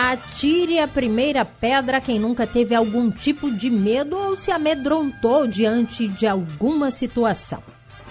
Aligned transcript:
Atire 0.00 0.78
a 0.78 0.86
primeira 0.86 1.44
pedra 1.44 2.00
quem 2.00 2.20
nunca 2.20 2.46
teve 2.46 2.72
algum 2.72 3.10
tipo 3.10 3.50
de 3.50 3.68
medo 3.68 4.16
ou 4.16 4.36
se 4.36 4.52
amedrontou 4.52 5.44
diante 5.48 6.06
de 6.06 6.24
alguma 6.24 6.92
situação. 6.92 7.60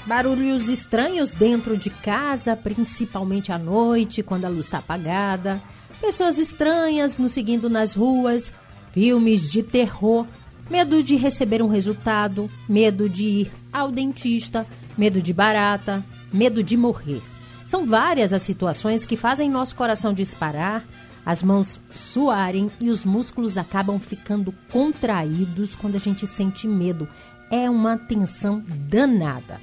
Barulhos 0.05 0.67
estranhos 0.67 1.34
dentro 1.34 1.77
de 1.77 1.89
casa, 1.89 2.58
principalmente 2.58 3.53
à 3.53 3.58
noite, 3.58 4.21
quando 4.21 4.44
a 4.44 4.49
luz 4.49 4.66
está 4.66 4.80
apagada. 4.80 5.61
Pessoas 6.02 6.38
estranhas 6.38 7.17
nos 7.17 7.31
seguindo 7.31 7.70
nas 7.70 7.95
ruas. 7.95 8.53
Filmes 8.91 9.49
de 9.49 9.63
terror. 9.63 10.27
Medo 10.69 11.02
de 11.02 11.16
receber 11.16 11.61
um 11.61 11.69
resultado. 11.69 12.52
Medo 12.67 13.08
de 13.08 13.23
ir 13.23 13.52
ao 13.72 13.94
dentista. 13.94 14.67
Medo 14.97 15.22
de 15.22 15.31
barata. 15.31 16.03
Medo 16.33 16.61
de 16.61 16.75
morrer. 16.75 17.22
São 17.66 17.85
várias 17.85 18.33
as 18.33 18.41
situações 18.41 19.05
que 19.05 19.16
fazem 19.16 19.49
nosso 19.49 19.73
coração 19.73 20.13
disparar 20.13 20.83
as 21.27 21.44
mãos 21.44 21.77
suarem 21.94 22.72
e 22.80 22.90
os 22.90 23.04
músculos 23.04 23.58
acabam 23.58 23.99
ficando 23.99 24.55
contraídos 24.72 25.76
quando 25.76 25.95
a 25.95 26.00
gente 26.00 26.26
sente 26.26 26.66
medo. 26.66 27.05
É 27.52 27.70
uma 27.70 27.98
tensão 27.98 28.63
danada. 28.66 29.59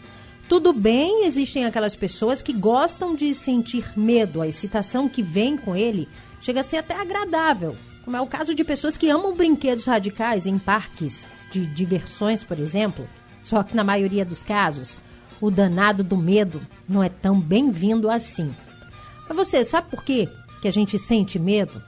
Tudo 0.46 0.74
bem, 0.74 1.24
existem 1.24 1.64
aquelas 1.64 1.96
pessoas 1.96 2.42
que 2.42 2.52
gostam 2.52 3.14
de 3.14 3.34
sentir 3.34 3.90
medo, 3.96 4.42
a 4.42 4.46
excitação 4.46 5.08
que 5.08 5.22
vem 5.22 5.56
com 5.56 5.74
ele 5.74 6.06
chega 6.38 6.60
a 6.60 6.62
ser 6.62 6.76
até 6.76 7.00
agradável, 7.00 7.74
como 8.04 8.14
é 8.14 8.20
o 8.20 8.26
caso 8.26 8.54
de 8.54 8.62
pessoas 8.62 8.98
que 8.98 9.08
amam 9.08 9.34
brinquedos 9.34 9.86
radicais 9.86 10.44
em 10.44 10.58
parques 10.58 11.26
de 11.50 11.64
diversões, 11.64 12.44
por 12.44 12.58
exemplo. 12.58 13.08
Só 13.42 13.62
que 13.62 13.74
na 13.74 13.82
maioria 13.82 14.26
dos 14.26 14.42
casos, 14.42 14.98
o 15.40 15.50
danado 15.50 16.04
do 16.04 16.18
medo 16.18 16.60
não 16.86 17.02
é 17.02 17.08
tão 17.08 17.40
bem-vindo 17.40 18.10
assim. 18.10 18.54
Mas 19.26 19.34
você 19.34 19.64
sabe 19.64 19.88
por 19.88 20.04
quê? 20.04 20.28
Que 20.64 20.68
a 20.68 20.72
gente 20.72 20.98
sente 20.98 21.38
medo? 21.38 21.82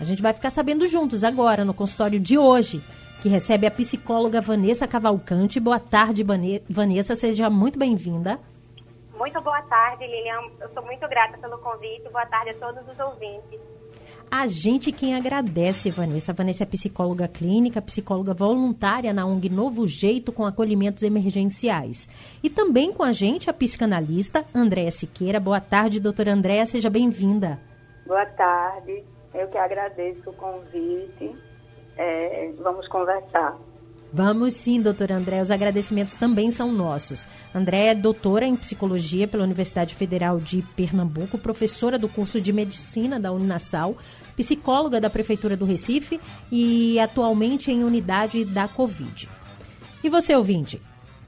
A 0.00 0.04
gente 0.04 0.22
vai 0.22 0.32
ficar 0.32 0.48
sabendo 0.48 0.88
juntos 0.88 1.22
agora 1.22 1.66
no 1.66 1.74
consultório 1.74 2.18
de 2.18 2.38
hoje, 2.38 2.82
que 3.20 3.28
recebe 3.28 3.66
a 3.66 3.70
psicóloga 3.70 4.40
Vanessa 4.40 4.88
Cavalcante. 4.88 5.60
Boa 5.60 5.78
tarde, 5.78 6.24
Vanessa, 6.66 7.14
seja 7.14 7.50
muito 7.50 7.78
bem-vinda. 7.78 8.40
Muito 9.18 9.38
boa 9.42 9.60
tarde, 9.64 10.06
Lilian. 10.06 10.50
Eu 10.58 10.70
sou 10.72 10.82
muito 10.86 11.06
grata 11.08 11.36
pelo 11.36 11.58
convite. 11.58 12.08
Boa 12.10 12.24
tarde 12.24 12.52
a 12.52 12.54
todos 12.54 12.88
os 12.88 12.98
ouvintes. 12.98 13.60
A 14.30 14.46
gente 14.46 14.90
quem 14.92 15.14
agradece, 15.14 15.90
Vanessa. 15.90 16.32
A 16.32 16.34
Vanessa 16.34 16.62
é 16.62 16.66
psicóloga 16.66 17.28
clínica, 17.28 17.82
psicóloga 17.82 18.32
voluntária 18.32 19.12
na 19.12 19.26
ONG 19.26 19.50
Novo 19.50 19.86
Jeito 19.86 20.32
com 20.32 20.46
acolhimentos 20.46 21.02
emergenciais. 21.02 22.08
E 22.42 22.48
também 22.48 22.94
com 22.94 23.02
a 23.02 23.12
gente 23.12 23.50
a 23.50 23.52
psicanalista 23.52 24.42
Andréa 24.54 24.90
Siqueira. 24.90 25.38
Boa 25.38 25.60
tarde, 25.60 26.00
doutora 26.00 26.32
Andréa, 26.32 26.64
seja 26.64 26.88
bem-vinda. 26.88 27.60
Boa 28.06 28.24
tarde, 28.24 29.04
eu 29.34 29.48
que 29.48 29.58
agradeço 29.58 30.30
o 30.30 30.32
convite. 30.32 31.34
É, 31.96 32.52
vamos 32.58 32.86
conversar. 32.88 33.56
Vamos 34.12 34.54
sim, 34.54 34.80
doutora 34.80 35.16
André. 35.16 35.42
Os 35.42 35.50
agradecimentos 35.50 36.14
também 36.14 36.50
são 36.50 36.70
nossos. 36.72 37.26
André 37.54 37.86
é 37.86 37.94
doutora 37.94 38.46
em 38.46 38.54
psicologia 38.56 39.26
pela 39.26 39.42
Universidade 39.42 39.94
Federal 39.94 40.38
de 40.38 40.62
Pernambuco, 40.76 41.36
professora 41.36 41.98
do 41.98 42.08
curso 42.08 42.40
de 42.40 42.52
medicina 42.52 43.18
da 43.18 43.32
Uninasal, 43.32 43.96
psicóloga 44.36 45.00
da 45.00 45.10
Prefeitura 45.10 45.56
do 45.56 45.64
Recife 45.64 46.20
e 46.50 46.98
atualmente 47.00 47.70
em 47.72 47.82
unidade 47.82 48.44
da 48.44 48.68
Covid. 48.68 49.28
E 50.04 50.08
você, 50.08 50.34
ouvinte? 50.36 50.80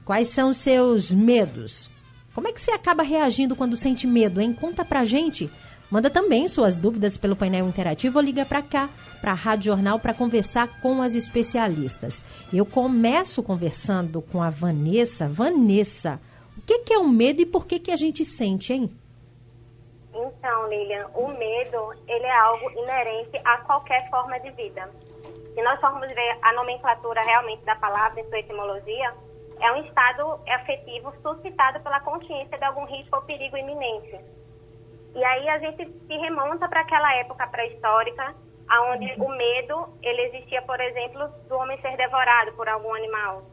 Quais 0.05 0.29
são 0.29 0.53
seus 0.53 1.11
medos? 1.11 1.89
Como 2.33 2.47
é 2.47 2.53
que 2.53 2.61
você 2.61 2.71
acaba 2.71 3.03
reagindo 3.03 3.55
quando 3.55 3.75
sente 3.75 4.07
medo, 4.07 4.39
hein? 4.39 4.53
Conta 4.53 4.85
pra 4.85 5.03
gente. 5.03 5.49
Manda 5.91 6.07
também 6.07 6.47
suas 6.47 6.77
dúvidas 6.77 7.17
pelo 7.17 7.35
painel 7.35 7.67
interativo 7.67 8.19
ou 8.19 8.23
liga 8.23 8.45
para 8.45 8.61
cá, 8.61 8.87
para 9.19 9.31
a 9.31 9.35
Rádio 9.35 9.71
Jornal, 9.73 9.99
para 9.99 10.13
conversar 10.13 10.67
com 10.81 11.01
as 11.01 11.15
especialistas. 11.15 12.23
Eu 12.53 12.63
começo 12.63 13.41
conversando 13.41 14.21
com 14.21 14.41
a 14.43 14.51
Vanessa. 14.51 15.27
Vanessa, 15.27 16.19
o 16.55 16.61
que, 16.61 16.79
que 16.79 16.93
é 16.93 16.99
o 16.99 17.07
medo 17.07 17.41
e 17.41 17.45
por 17.45 17.65
que, 17.65 17.79
que 17.79 17.91
a 17.91 17.95
gente 17.95 18.23
sente, 18.23 18.71
hein? 18.71 18.95
Então, 20.13 20.69
Lilian, 20.69 21.07
o 21.15 21.27
medo 21.29 21.93
ele 22.07 22.25
é 22.25 22.39
algo 22.39 22.69
inerente 22.69 23.41
a 23.43 23.57
qualquer 23.59 24.07
forma 24.11 24.39
de 24.41 24.51
vida. 24.51 24.87
Se 25.55 25.61
nós 25.63 25.79
formos 25.79 26.07
ver 26.07 26.37
a 26.43 26.53
nomenclatura 26.53 27.21
realmente 27.23 27.65
da 27.65 27.75
palavra 27.75 28.21
em 28.21 28.29
sua 28.29 28.39
etimologia, 28.39 29.11
é 29.59 29.71
um 29.71 29.83
estado 29.83 30.39
afetivo 30.47 31.11
suscitado 31.23 31.79
pela 31.79 31.99
consciência 32.01 32.59
de 32.59 32.63
algum 32.63 32.85
risco 32.85 33.15
ou 33.15 33.23
perigo 33.23 33.57
iminente 33.57 34.19
e 35.15 35.23
aí 35.23 35.49
a 35.49 35.57
gente 35.59 35.85
se 35.85 36.17
remonta 36.17 36.67
para 36.67 36.81
aquela 36.81 37.15
época 37.15 37.47
pré-histórica, 37.47 38.35
onde 38.91 39.13
o 39.19 39.29
medo 39.29 39.97
ele 40.01 40.21
existia, 40.23 40.61
por 40.61 40.79
exemplo, 40.79 41.27
do 41.47 41.55
homem 41.55 41.79
ser 41.81 41.97
devorado 41.97 42.53
por 42.53 42.69
algum 42.69 42.93
animal. 42.93 43.43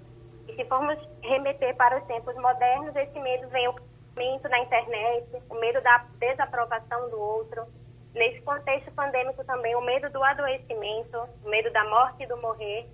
E 0.47 0.55
se 0.55 0.65
formos 0.67 0.99
remeter 1.23 1.75
para 1.77 1.99
os 1.99 2.05
tempos 2.07 2.35
modernos, 2.37 2.95
esse 2.95 3.19
medo 3.19 3.49
vem 3.49 3.69
o 3.69 3.75
medo 4.15 4.49
da 4.49 4.59
internet, 4.59 5.27
o 5.49 5.55
medo 5.55 5.81
da 5.81 6.05
desaprovação 6.19 7.11
do 7.11 7.19
outro. 7.19 7.67
Nesse 8.15 8.41
contexto 8.43 8.91
pandêmico 8.93 9.45
também, 9.45 9.75
o 9.75 9.81
medo 9.81 10.09
do 10.11 10.23
adoecimento, 10.23 11.19
o 11.45 11.49
medo 11.49 11.71
da 11.73 11.85
morte 11.85 12.23
e 12.23 12.27
do 12.27 12.37
morrer. 12.39 12.87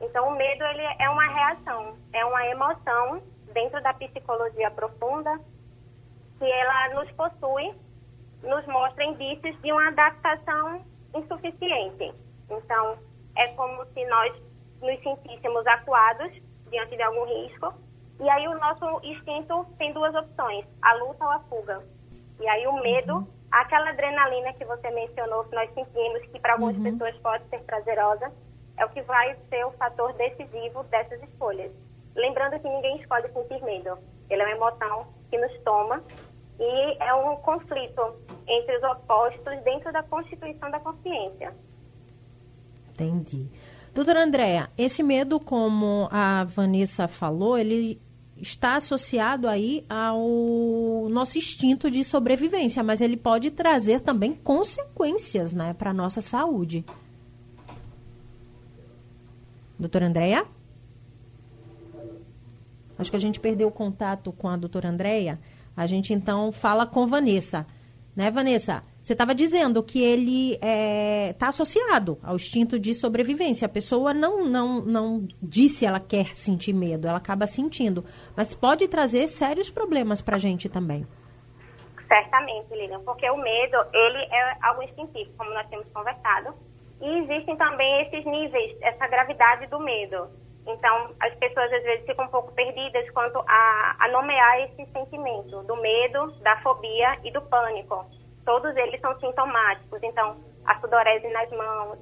Então, 0.00 0.28
o 0.28 0.36
medo 0.36 0.64
ele 0.64 0.82
é 0.98 1.10
uma 1.10 1.26
reação, 1.26 1.96
é 2.12 2.24
uma 2.24 2.46
emoção 2.46 3.22
dentro 3.52 3.82
da 3.82 3.92
psicologia 3.94 4.70
profunda 4.70 5.38
que 6.38 6.50
ela 6.50 6.94
nos 6.94 7.10
possui, 7.12 7.37
nos 8.42 8.66
mostra 8.66 9.04
indícios 9.04 9.60
de 9.62 9.72
uma 9.72 9.88
adaptação 9.88 10.84
insuficiente. 11.14 12.12
Então, 12.50 12.98
é 13.36 13.48
como 13.48 13.84
se 13.86 14.04
nós 14.06 14.34
nos 14.80 15.02
sentíssemos 15.02 15.66
acuados 15.66 16.32
diante 16.70 16.96
de 16.96 17.02
algum 17.02 17.24
risco, 17.24 17.74
e 18.20 18.28
aí 18.28 18.48
o 18.48 18.58
nosso 18.58 19.00
instinto 19.04 19.64
tem 19.78 19.92
duas 19.92 20.14
opções, 20.14 20.64
a 20.82 20.94
luta 20.94 21.24
ou 21.24 21.30
a 21.30 21.40
fuga. 21.40 21.82
E 22.40 22.48
aí 22.48 22.66
o 22.66 22.80
medo, 22.80 23.16
uhum. 23.16 23.26
aquela 23.50 23.90
adrenalina 23.90 24.52
que 24.54 24.64
você 24.64 24.90
mencionou, 24.90 25.44
que 25.44 25.54
nós 25.54 25.72
sentimos, 25.72 26.22
que 26.26 26.38
para 26.40 26.54
algumas 26.54 26.76
uhum. 26.76 26.84
pessoas 26.84 27.16
pode 27.18 27.44
ser 27.48 27.60
prazerosa, 27.60 28.32
é 28.76 28.84
o 28.84 28.88
que 28.90 29.02
vai 29.02 29.36
ser 29.48 29.64
o 29.64 29.72
fator 29.72 30.12
decisivo 30.14 30.82
dessas 30.84 31.22
escolhas. 31.22 31.72
Lembrando 32.14 32.58
que 32.60 32.68
ninguém 32.68 32.96
escolhe 33.00 33.28
sentir 33.32 33.62
medo. 33.62 33.98
Ele 34.28 34.42
é 34.42 34.44
uma 34.46 34.56
emoção 34.56 35.06
que 35.30 35.38
nos 35.38 35.56
toma 35.62 36.02
e 36.58 36.96
é 37.02 37.14
um 37.14 37.36
conflito 37.36 38.02
entre 38.46 38.76
os 38.78 38.82
opostos 38.82 39.62
dentro 39.64 39.92
da 39.92 40.02
constituição 40.02 40.70
da 40.70 40.80
consciência. 40.80 41.54
Entendi. 42.90 43.48
Doutora 43.94 44.24
Andréa, 44.24 44.70
esse 44.76 45.02
medo, 45.02 45.40
como 45.40 46.08
a 46.10 46.44
Vanessa 46.44 47.08
falou, 47.08 47.56
ele 47.56 48.00
está 48.36 48.76
associado 48.76 49.48
aí 49.48 49.84
ao 49.88 51.08
nosso 51.08 51.38
instinto 51.38 51.90
de 51.90 52.04
sobrevivência, 52.04 52.82
mas 52.82 53.00
ele 53.00 53.16
pode 53.16 53.50
trazer 53.50 54.00
também 54.00 54.34
consequências 54.34 55.52
né, 55.52 55.74
para 55.74 55.90
a 55.90 55.94
nossa 55.94 56.20
saúde. 56.20 56.84
Doutora 59.78 60.06
Andréa? 60.06 60.44
Acho 62.98 63.10
que 63.10 63.16
a 63.16 63.20
gente 63.20 63.38
perdeu 63.38 63.68
o 63.68 63.72
contato 63.72 64.32
com 64.32 64.48
a 64.48 64.56
doutora 64.56 64.88
Andréa. 64.88 65.38
A 65.78 65.86
gente 65.86 66.12
então 66.12 66.50
fala 66.50 66.84
com 66.84 67.06
Vanessa. 67.06 67.64
Né, 68.16 68.32
Vanessa? 68.32 68.82
Você 69.00 69.12
estava 69.12 69.32
dizendo 69.32 69.80
que 69.80 70.02
ele 70.02 70.54
está 70.54 70.66
é, 70.66 71.32
tá 71.34 71.48
associado 71.50 72.18
ao 72.20 72.34
instinto 72.34 72.80
de 72.80 72.92
sobrevivência. 72.96 73.64
A 73.64 73.68
pessoa 73.68 74.12
não, 74.12 74.44
não, 74.44 74.80
não 74.80 75.28
disse 75.40 75.86
ela 75.86 76.00
quer 76.00 76.34
sentir 76.34 76.72
medo, 76.72 77.06
ela 77.06 77.18
acaba 77.18 77.46
sentindo. 77.46 78.04
Mas 78.36 78.56
pode 78.56 78.88
trazer 78.88 79.28
sérios 79.28 79.70
problemas 79.70 80.20
para 80.20 80.34
a 80.34 80.38
gente 80.40 80.68
também. 80.68 81.06
Certamente, 82.08 82.74
Lilian, 82.74 82.98
porque 83.04 83.30
o 83.30 83.36
medo, 83.36 83.76
ele 83.92 84.18
é 84.18 84.56
algo 84.62 84.82
instintivo, 84.82 85.30
como 85.38 85.54
nós 85.54 85.68
temos 85.68 85.86
conversado. 85.94 86.54
E 87.00 87.18
existem 87.18 87.56
também 87.56 88.02
esses 88.02 88.26
níveis, 88.26 88.76
essa 88.80 89.06
gravidade 89.06 89.68
do 89.68 89.78
medo. 89.78 90.28
Então, 90.68 91.14
as 91.20 91.34
pessoas 91.36 91.72
às 91.72 91.82
vezes 91.82 92.04
ficam 92.04 92.26
um 92.26 92.28
pouco 92.28 92.52
perdidas 92.52 93.10
quanto 93.10 93.38
a, 93.48 93.96
a 93.98 94.08
nomear 94.08 94.60
esse 94.60 94.84
sentimento 94.92 95.62
do 95.62 95.76
medo, 95.76 96.30
da 96.42 96.60
fobia 96.60 97.18
e 97.24 97.32
do 97.32 97.40
pânico. 97.40 98.04
Todos 98.44 98.76
eles 98.76 99.00
são 99.00 99.18
sintomáticos. 99.18 99.98
Então, 100.02 100.36
a 100.66 100.78
sudorese 100.78 101.26
nas 101.28 101.50
mãos, 101.52 101.98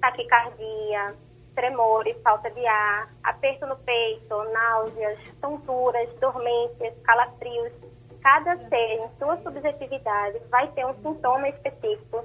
taquicardia, 0.00 1.14
tremores, 1.54 2.20
falta 2.22 2.50
de 2.50 2.66
ar, 2.66 3.08
aperto 3.22 3.66
no 3.66 3.76
peito, 3.76 4.42
náuseas, 4.52 5.18
tonturas, 5.40 6.12
dormências, 6.18 7.00
calafrios. 7.04 7.72
Cada 8.20 8.56
ser, 8.68 8.94
em 8.94 9.08
sua 9.16 9.36
subjetividade, 9.42 10.40
vai 10.50 10.66
ter 10.72 10.84
um 10.84 10.94
sintoma 11.02 11.48
específico 11.50 12.24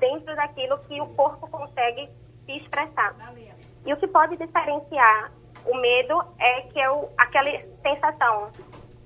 dentro 0.00 0.34
daquilo 0.34 0.78
que 0.88 0.98
o 1.02 1.06
corpo 1.14 1.46
consegue 1.50 2.08
se 2.46 2.52
expressar. 2.52 3.14
E 3.84 3.92
o 3.92 3.96
que 3.96 4.06
pode 4.06 4.36
diferenciar 4.36 5.32
o 5.66 5.76
medo 5.76 6.22
é 6.38 6.62
que 6.62 6.80
é 6.80 6.90
o, 6.90 7.08
aquela 7.18 7.50
sensação 7.82 8.50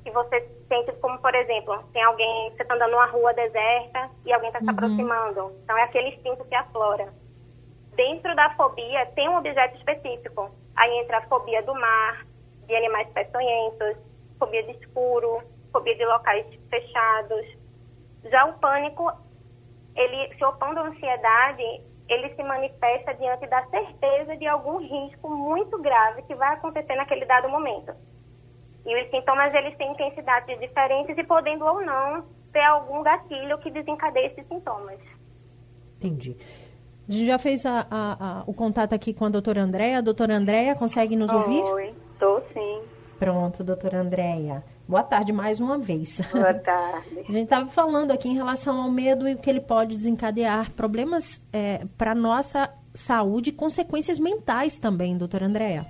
que 0.04 0.10
você 0.10 0.40
sente, 0.68 0.92
como 1.00 1.18
por 1.18 1.34
exemplo, 1.34 1.82
tem 1.92 2.02
alguém, 2.02 2.50
você 2.50 2.62
está 2.62 2.74
andando 2.74 2.92
numa 2.92 3.06
rua 3.06 3.32
deserta 3.34 4.10
e 4.24 4.32
alguém 4.32 4.48
está 4.48 4.60
se 4.60 4.66
uhum. 4.66 4.72
aproximando. 4.72 5.52
Então 5.62 5.76
é 5.76 5.82
aquele 5.82 6.08
instinto 6.10 6.44
que 6.44 6.54
aflora. 6.54 7.12
Dentro 7.94 8.34
da 8.36 8.50
fobia 8.54 9.06
tem 9.14 9.28
um 9.28 9.36
objeto 9.36 9.76
específico. 9.76 10.50
Aí 10.76 10.90
entra 11.00 11.18
a 11.18 11.22
fobia 11.22 11.62
do 11.62 11.74
mar, 11.74 12.24
de 12.66 12.74
animais 12.74 13.08
peçonhentos, 13.08 13.96
fobia 14.38 14.62
de 14.62 14.72
escuro, 14.72 15.42
fobia 15.72 15.96
de 15.96 16.04
locais 16.04 16.46
fechados. 16.70 17.44
Já 18.30 18.44
o 18.46 18.58
pânico, 18.58 19.10
ele 19.96 20.34
se 20.36 20.44
opondo 20.44 20.80
à 20.80 20.84
ansiedade, 20.84 21.82
ele 22.08 22.34
se 22.34 22.42
manifesta 22.42 23.14
diante 23.14 23.46
da 23.46 23.64
certeza 23.66 24.36
de 24.36 24.46
algum 24.46 24.78
risco 24.78 25.28
muito 25.28 25.78
grave 25.78 26.22
que 26.22 26.34
vai 26.34 26.54
acontecer 26.54 26.94
naquele 26.94 27.26
dado 27.26 27.48
momento. 27.48 27.92
E 28.86 29.02
os 29.02 29.10
sintomas 29.10 29.52
eles 29.54 29.76
têm 29.76 29.92
intensidades 29.92 30.58
diferentes 30.58 31.16
e 31.16 31.24
podendo 31.24 31.64
ou 31.64 31.84
não 31.84 32.24
ter 32.52 32.62
algum 32.62 33.02
gatilho 33.02 33.58
que 33.58 33.70
desencadeie 33.70 34.28
esses 34.28 34.46
sintomas. 34.48 34.98
Entendi. 35.96 36.36
A 37.08 37.12
gente 37.12 37.26
já 37.26 37.38
fez 37.38 37.66
a, 37.66 37.86
a, 37.90 38.40
a, 38.40 38.44
o 38.46 38.54
contato 38.54 38.94
aqui 38.94 39.12
com 39.12 39.24
a 39.26 39.28
doutora 39.28 39.62
Andréia. 39.62 40.02
Doutora 40.02 40.34
Andréia, 40.36 40.74
consegue 40.74 41.16
nos 41.16 41.30
ouvir? 41.32 41.62
Oi, 41.62 41.94
estou 42.12 42.42
sim. 42.52 42.82
Pronto, 43.18 43.64
doutora 43.64 44.00
Andréia. 44.00 44.62
Boa 44.88 45.02
tarde 45.02 45.34
mais 45.34 45.60
uma 45.60 45.76
vez. 45.76 46.18
Boa 46.32 46.54
tarde. 46.54 47.20
A 47.28 47.30
gente 47.30 47.44
estava 47.44 47.68
falando 47.68 48.10
aqui 48.10 48.26
em 48.26 48.34
relação 48.34 48.80
ao 48.80 48.90
medo 48.90 49.28
e 49.28 49.34
o 49.34 49.38
que 49.38 49.50
ele 49.50 49.60
pode 49.60 49.94
desencadear 49.94 50.72
problemas 50.72 51.46
é, 51.52 51.84
para 51.98 52.14
nossa 52.14 52.72
saúde 52.94 53.50
e 53.50 53.52
consequências 53.52 54.18
mentais 54.18 54.78
também, 54.78 55.18
doutora 55.18 55.44
Andréia. 55.44 55.84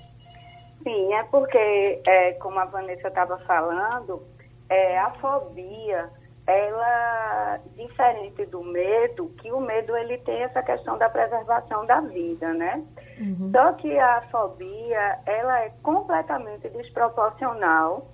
Sim, 0.82 1.14
é 1.14 1.22
porque, 1.24 2.02
é, 2.04 2.32
como 2.34 2.58
a 2.58 2.64
Vanessa 2.64 3.06
estava 3.06 3.38
falando, 3.46 4.20
é, 4.68 4.98
a 4.98 5.12
fobia, 5.12 6.10
ela, 6.44 7.60
diferente 7.76 8.46
do 8.46 8.64
medo, 8.64 9.28
que 9.40 9.52
o 9.52 9.60
medo 9.60 9.96
ele 9.96 10.18
tem 10.18 10.42
essa 10.42 10.60
questão 10.60 10.98
da 10.98 11.08
preservação 11.08 11.86
da 11.86 12.00
vida, 12.00 12.52
né? 12.52 12.82
Uhum. 13.20 13.52
Só 13.54 13.74
que 13.74 13.96
a 13.96 14.22
fobia, 14.30 15.20
ela 15.24 15.60
é 15.60 15.72
completamente 15.84 16.68
desproporcional 16.70 18.10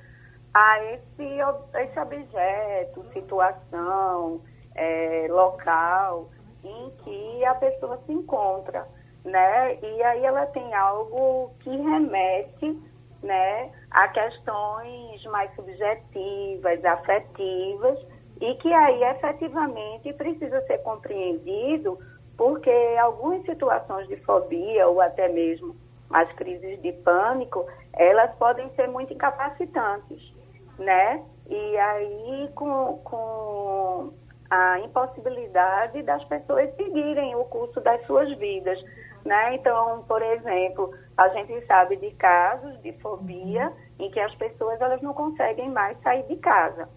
a 0.55 0.85
esse, 0.85 1.39
esse 1.75 1.99
objeto, 1.99 3.05
situação, 3.13 4.41
é, 4.77 5.27
local 5.29 6.31
em 6.63 6.91
que 7.03 7.45
a 7.45 7.55
pessoa 7.57 8.01
se 8.07 8.13
encontra, 8.13 8.87
né? 9.25 9.77
E 9.83 10.03
aí 10.03 10.25
ela 10.25 10.47
tem 10.47 10.73
algo 10.75 11.51
que 11.61 11.71
remete, 11.71 12.81
né, 13.23 13.71
a 13.91 14.09
questões 14.09 15.25
mais 15.27 15.53
subjetivas, 15.55 16.85
afetivas, 16.85 17.99
e 18.41 18.55
que 18.57 18.73
aí 18.73 19.03
efetivamente 19.03 20.13
precisa 20.13 20.61
ser 20.67 20.79
compreendido 20.79 21.99
porque 22.37 22.71
algumas 23.01 23.43
situações 23.45 24.07
de 24.09 24.17
fobia 24.19 24.89
ou 24.89 25.01
até 25.01 25.29
mesmo 25.29 25.75
as 26.11 26.31
crises 26.33 26.81
de 26.83 26.93
pânico, 26.93 27.65
elas 27.95 28.35
podem 28.37 28.69
ser 28.75 28.89
muito 28.89 29.13
incapacitantes 29.13 30.34
né? 30.79 31.23
E 31.49 31.77
aí 31.77 32.51
com, 32.55 32.99
com 33.05 34.13
a 34.51 34.81
impossibilidade 34.81 36.03
das 36.03 36.25
pessoas 36.25 36.75
seguirem 36.77 37.35
o 37.35 37.45
curso 37.45 37.81
das 37.81 38.05
suas 38.07 38.31
vidas, 38.39 38.79
né? 39.25 39.55
Então, 39.55 40.05
por 40.07 40.23
exemplo, 40.23 40.93
a 41.17 41.29
gente 41.31 41.65
sabe 41.67 41.97
de 41.97 42.11
casos 42.13 42.81
de 42.83 42.93
fobia 42.95 43.73
em 43.99 44.11
que 44.11 44.21
as 44.21 44.35
pessoas 44.37 44.81
elas 44.81 45.01
não 45.03 45.15
conseguem 45.15 45.71
mais 45.71 46.01
sair 46.03 46.25
de 46.25 46.37
casa. 46.37 46.89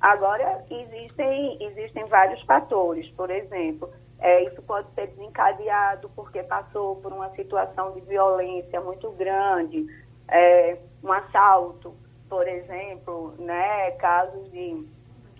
Agora, 0.00 0.64
existem, 0.70 1.58
existem 1.60 2.06
vários 2.06 2.40
fatores, 2.42 3.08
por 3.10 3.30
exemplo, 3.30 3.90
é, 4.18 4.44
isso 4.44 4.62
pode 4.62 4.86
ser 4.94 5.08
desencadeado 5.08 6.10
porque 6.14 6.42
passou 6.42 6.96
por 6.96 7.12
uma 7.12 7.30
situação 7.30 7.92
de 7.92 8.00
violência 8.02 8.80
muito 8.80 9.10
grande, 9.12 9.86
é, 10.28 10.78
um 11.02 11.12
assalto, 11.12 11.94
por 12.30 12.46
exemplo, 12.46 13.34
né, 13.40 13.90
casos 13.98 14.50
de, 14.52 14.86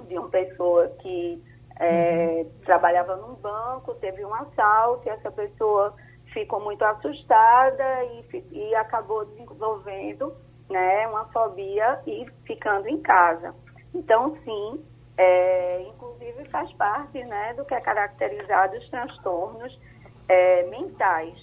de 0.06 0.18
uma 0.18 0.28
pessoa 0.28 0.88
que 1.00 1.40
é, 1.78 2.42
uhum. 2.42 2.50
trabalhava 2.64 3.16
num 3.16 3.36
banco, 3.36 3.94
teve 3.94 4.24
um 4.24 4.34
assalto 4.34 5.06
e 5.06 5.10
essa 5.10 5.30
pessoa 5.30 5.94
ficou 6.32 6.60
muito 6.60 6.84
assustada 6.84 8.04
e, 8.04 8.44
e 8.50 8.74
acabou 8.74 9.24
desenvolvendo 9.24 10.34
né, 10.68 11.06
uma 11.06 11.26
fobia 11.26 12.00
e 12.06 12.26
ficando 12.44 12.88
em 12.88 13.00
casa. 13.00 13.54
Então, 13.94 14.36
sim, 14.44 14.84
é, 15.16 15.82
inclusive 15.82 16.44
faz 16.50 16.72
parte 16.72 17.22
né, 17.24 17.54
do 17.54 17.64
que 17.64 17.74
é 17.74 17.80
caracterizado 17.80 18.76
os 18.76 18.88
transtornos 18.90 19.78
é, 20.28 20.64
mentais. 20.64 21.38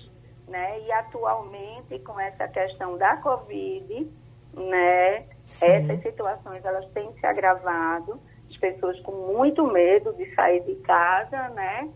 Né? 0.47 0.81
E 0.81 0.91
atualmente, 0.91 1.99
com 1.99 2.19
essa 2.19 2.47
questão 2.47 2.97
da 2.97 3.17
Covid, 3.17 4.09
né, 4.53 5.25
essas 5.61 6.01
situações 6.01 6.63
elas 6.65 6.85
têm 6.91 7.11
se 7.19 7.25
agravado, 7.25 8.19
as 8.49 8.57
pessoas 8.57 8.99
com 9.01 9.11
muito 9.11 9.65
medo 9.67 10.13
de 10.13 10.33
sair 10.35 10.61
de 10.61 10.75
casa, 10.77 11.49
né? 11.49 11.89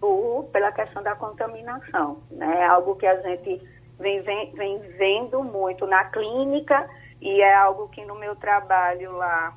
Por, 0.00 0.44
pela 0.52 0.72
questão 0.72 1.02
da 1.02 1.14
contaminação, 1.14 2.18
né? 2.30 2.64
Algo 2.64 2.96
que 2.96 3.06
a 3.06 3.20
gente 3.22 3.62
vem, 3.98 4.20
vem, 4.22 4.52
vem 4.52 4.78
vendo 4.96 5.42
muito 5.42 5.86
na 5.86 6.04
clínica 6.06 6.88
e 7.20 7.40
é 7.40 7.54
algo 7.54 7.88
que 7.88 8.04
no 8.04 8.14
meu 8.16 8.36
trabalho 8.36 9.12
lá, 9.12 9.56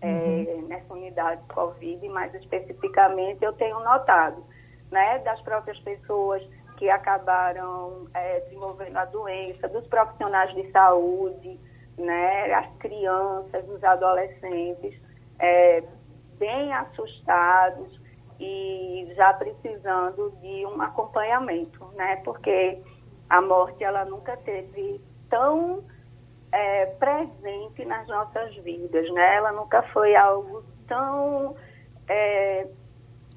é, 0.00 0.06
uhum. 0.06 0.66
nessa 0.68 0.92
unidade 0.92 1.42
Covid, 1.48 2.08
mais 2.08 2.34
especificamente, 2.34 3.44
eu 3.44 3.52
tenho 3.54 3.80
notado, 3.80 4.44
né? 4.90 5.18
Das 5.20 5.40
próprias 5.40 5.78
pessoas 5.80 6.42
que 6.76 6.90
acabaram 6.90 8.06
é, 8.14 8.40
desenvolvendo 8.40 8.96
a 8.96 9.04
doença, 9.04 9.68
dos 9.68 9.86
profissionais 9.86 10.52
de 10.54 10.70
saúde, 10.70 11.58
né, 11.98 12.52
as 12.52 12.68
crianças, 12.78 13.68
os 13.68 13.82
adolescentes, 13.82 15.00
é, 15.38 15.82
bem 16.38 16.72
assustados 16.72 18.00
e 18.38 19.12
já 19.16 19.32
precisando 19.34 20.32
de 20.40 20.66
um 20.66 20.80
acompanhamento, 20.82 21.84
né, 21.94 22.16
porque 22.24 22.78
a 23.28 23.40
morte 23.40 23.82
ela 23.84 24.04
nunca 24.04 24.36
teve 24.38 25.00
tão 25.30 25.84
é, 26.52 26.86
presente 26.86 27.84
nas 27.84 28.06
nossas 28.08 28.54
vidas, 28.56 29.10
né, 29.12 29.36
ela 29.36 29.52
nunca 29.52 29.82
foi 29.84 30.14
algo 30.16 30.64
tão 30.86 31.56
é, 32.08 32.66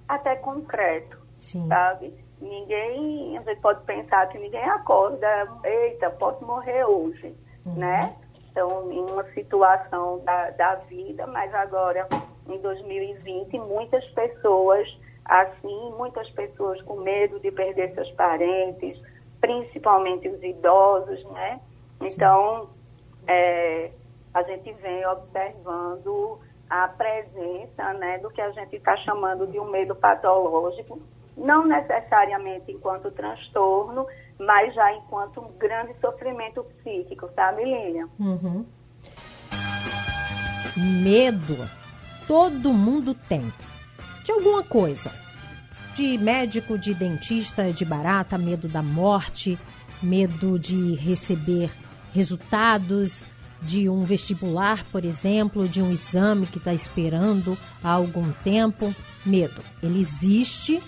até 0.07 0.35
concreto, 0.35 1.17
Sim. 1.39 1.67
sabe? 1.67 2.13
Ninguém, 2.39 3.37
a 3.37 3.41
gente 3.41 3.61
pode 3.61 3.83
pensar 3.85 4.27
que 4.29 4.37
ninguém 4.37 4.63
acorda, 4.63 5.47
eita, 5.63 6.09
posso 6.11 6.45
morrer 6.45 6.83
hoje, 6.85 7.35
uhum. 7.65 7.73
né? 7.73 8.15
Estão 8.57 8.91
em 8.91 8.99
uma 8.99 9.23
situação 9.33 10.19
da, 10.23 10.49
da 10.51 10.75
vida, 10.75 11.27
mas 11.27 11.53
agora, 11.53 12.07
em 12.49 12.57
2020, 12.59 13.59
muitas 13.59 14.03
pessoas, 14.09 14.87
assim, 15.23 15.93
muitas 15.95 16.27
pessoas 16.31 16.81
com 16.81 16.95
medo 16.97 17.39
de 17.39 17.51
perder 17.51 17.93
seus 17.93 18.09
parentes, 18.11 18.99
principalmente 19.39 20.27
os 20.27 20.41
idosos, 20.41 21.23
né? 21.25 21.59
Então, 22.01 22.69
é, 23.27 23.91
a 24.33 24.41
gente 24.41 24.71
vem 24.73 25.05
observando 25.05 26.39
a 26.67 26.87
presença 26.87 27.93
né, 27.93 28.17
do 28.17 28.29
que 28.29 28.41
a 28.41 28.51
gente 28.51 28.75
está 28.75 28.97
chamando 28.97 29.47
de 29.47 29.59
um 29.59 29.69
medo 29.69 29.95
patológico, 29.95 30.99
não 31.37 31.65
necessariamente 31.65 32.71
enquanto 32.71 33.11
transtorno, 33.11 34.07
mas 34.39 34.73
já 34.73 34.93
enquanto 34.93 35.39
um 35.41 35.51
grande 35.57 35.93
sofrimento 35.99 36.63
psíquico, 36.63 37.29
sabe, 37.35 37.63
Lilian? 37.63 38.09
Uhum. 38.19 38.65
Medo 41.03 41.67
todo 42.27 42.73
mundo 42.73 43.15
tem. 43.27 43.51
De 44.23 44.31
alguma 44.31 44.61
coisa. 44.61 45.11
De 45.95 46.17
médico, 46.17 46.77
de 46.77 46.93
dentista, 46.93 47.71
de 47.71 47.83
barata, 47.83 48.37
medo 48.37 48.67
da 48.67 48.83
morte, 48.83 49.57
medo 50.03 50.59
de 50.59 50.93
receber 50.95 51.71
resultados 52.13 53.25
de 53.59 53.89
um 53.89 54.03
vestibular, 54.03 54.85
por 54.91 55.03
exemplo, 55.03 55.67
de 55.67 55.81
um 55.81 55.91
exame 55.91 56.45
que 56.45 56.59
está 56.59 56.73
esperando 56.73 57.57
há 57.83 57.89
algum 57.89 58.31
tempo. 58.43 58.93
Medo. 59.25 59.61
Ele 59.81 59.99
existe 59.99 60.83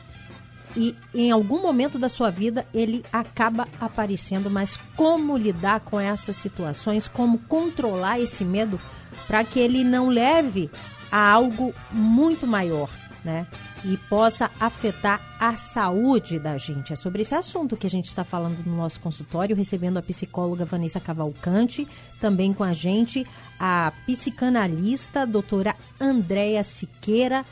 e 0.75 0.95
em 1.13 1.31
algum 1.31 1.61
momento 1.61 1.97
da 1.97 2.09
sua 2.09 2.29
vida 2.29 2.65
ele 2.73 3.03
acaba 3.11 3.67
aparecendo, 3.79 4.49
mas 4.49 4.77
como 4.95 5.37
lidar 5.37 5.79
com 5.81 5.99
essas 5.99 6.35
situações, 6.35 7.07
como 7.07 7.39
controlar 7.39 8.19
esse 8.19 8.43
medo 8.43 8.79
para 9.27 9.43
que 9.43 9.59
ele 9.59 9.83
não 9.83 10.09
leve 10.09 10.69
a 11.11 11.31
algo 11.31 11.73
muito 11.91 12.45
maior, 12.45 12.89
né? 13.23 13.47
E 13.83 13.97
possa 13.97 14.51
afetar 14.59 15.21
a 15.39 15.55
saúde 15.57 16.39
da 16.39 16.57
gente. 16.57 16.93
É 16.93 16.95
sobre 16.95 17.21
esse 17.21 17.33
assunto 17.33 17.77
que 17.77 17.87
a 17.87 17.89
gente 17.89 18.05
está 18.05 18.23
falando 18.23 18.63
no 18.65 18.77
nosso 18.77 18.99
consultório, 18.99 19.55
recebendo 19.55 19.97
a 19.97 20.01
psicóloga 20.01 20.65
Vanessa 20.65 20.99
Cavalcante, 20.99 21.87
também 22.19 22.53
com 22.53 22.63
a 22.63 22.73
gente 22.73 23.25
a 23.59 23.91
psicanalista 24.05 25.25
doutora 25.25 25.75
Andréa 25.99 26.63
Siqueira. 26.63 27.45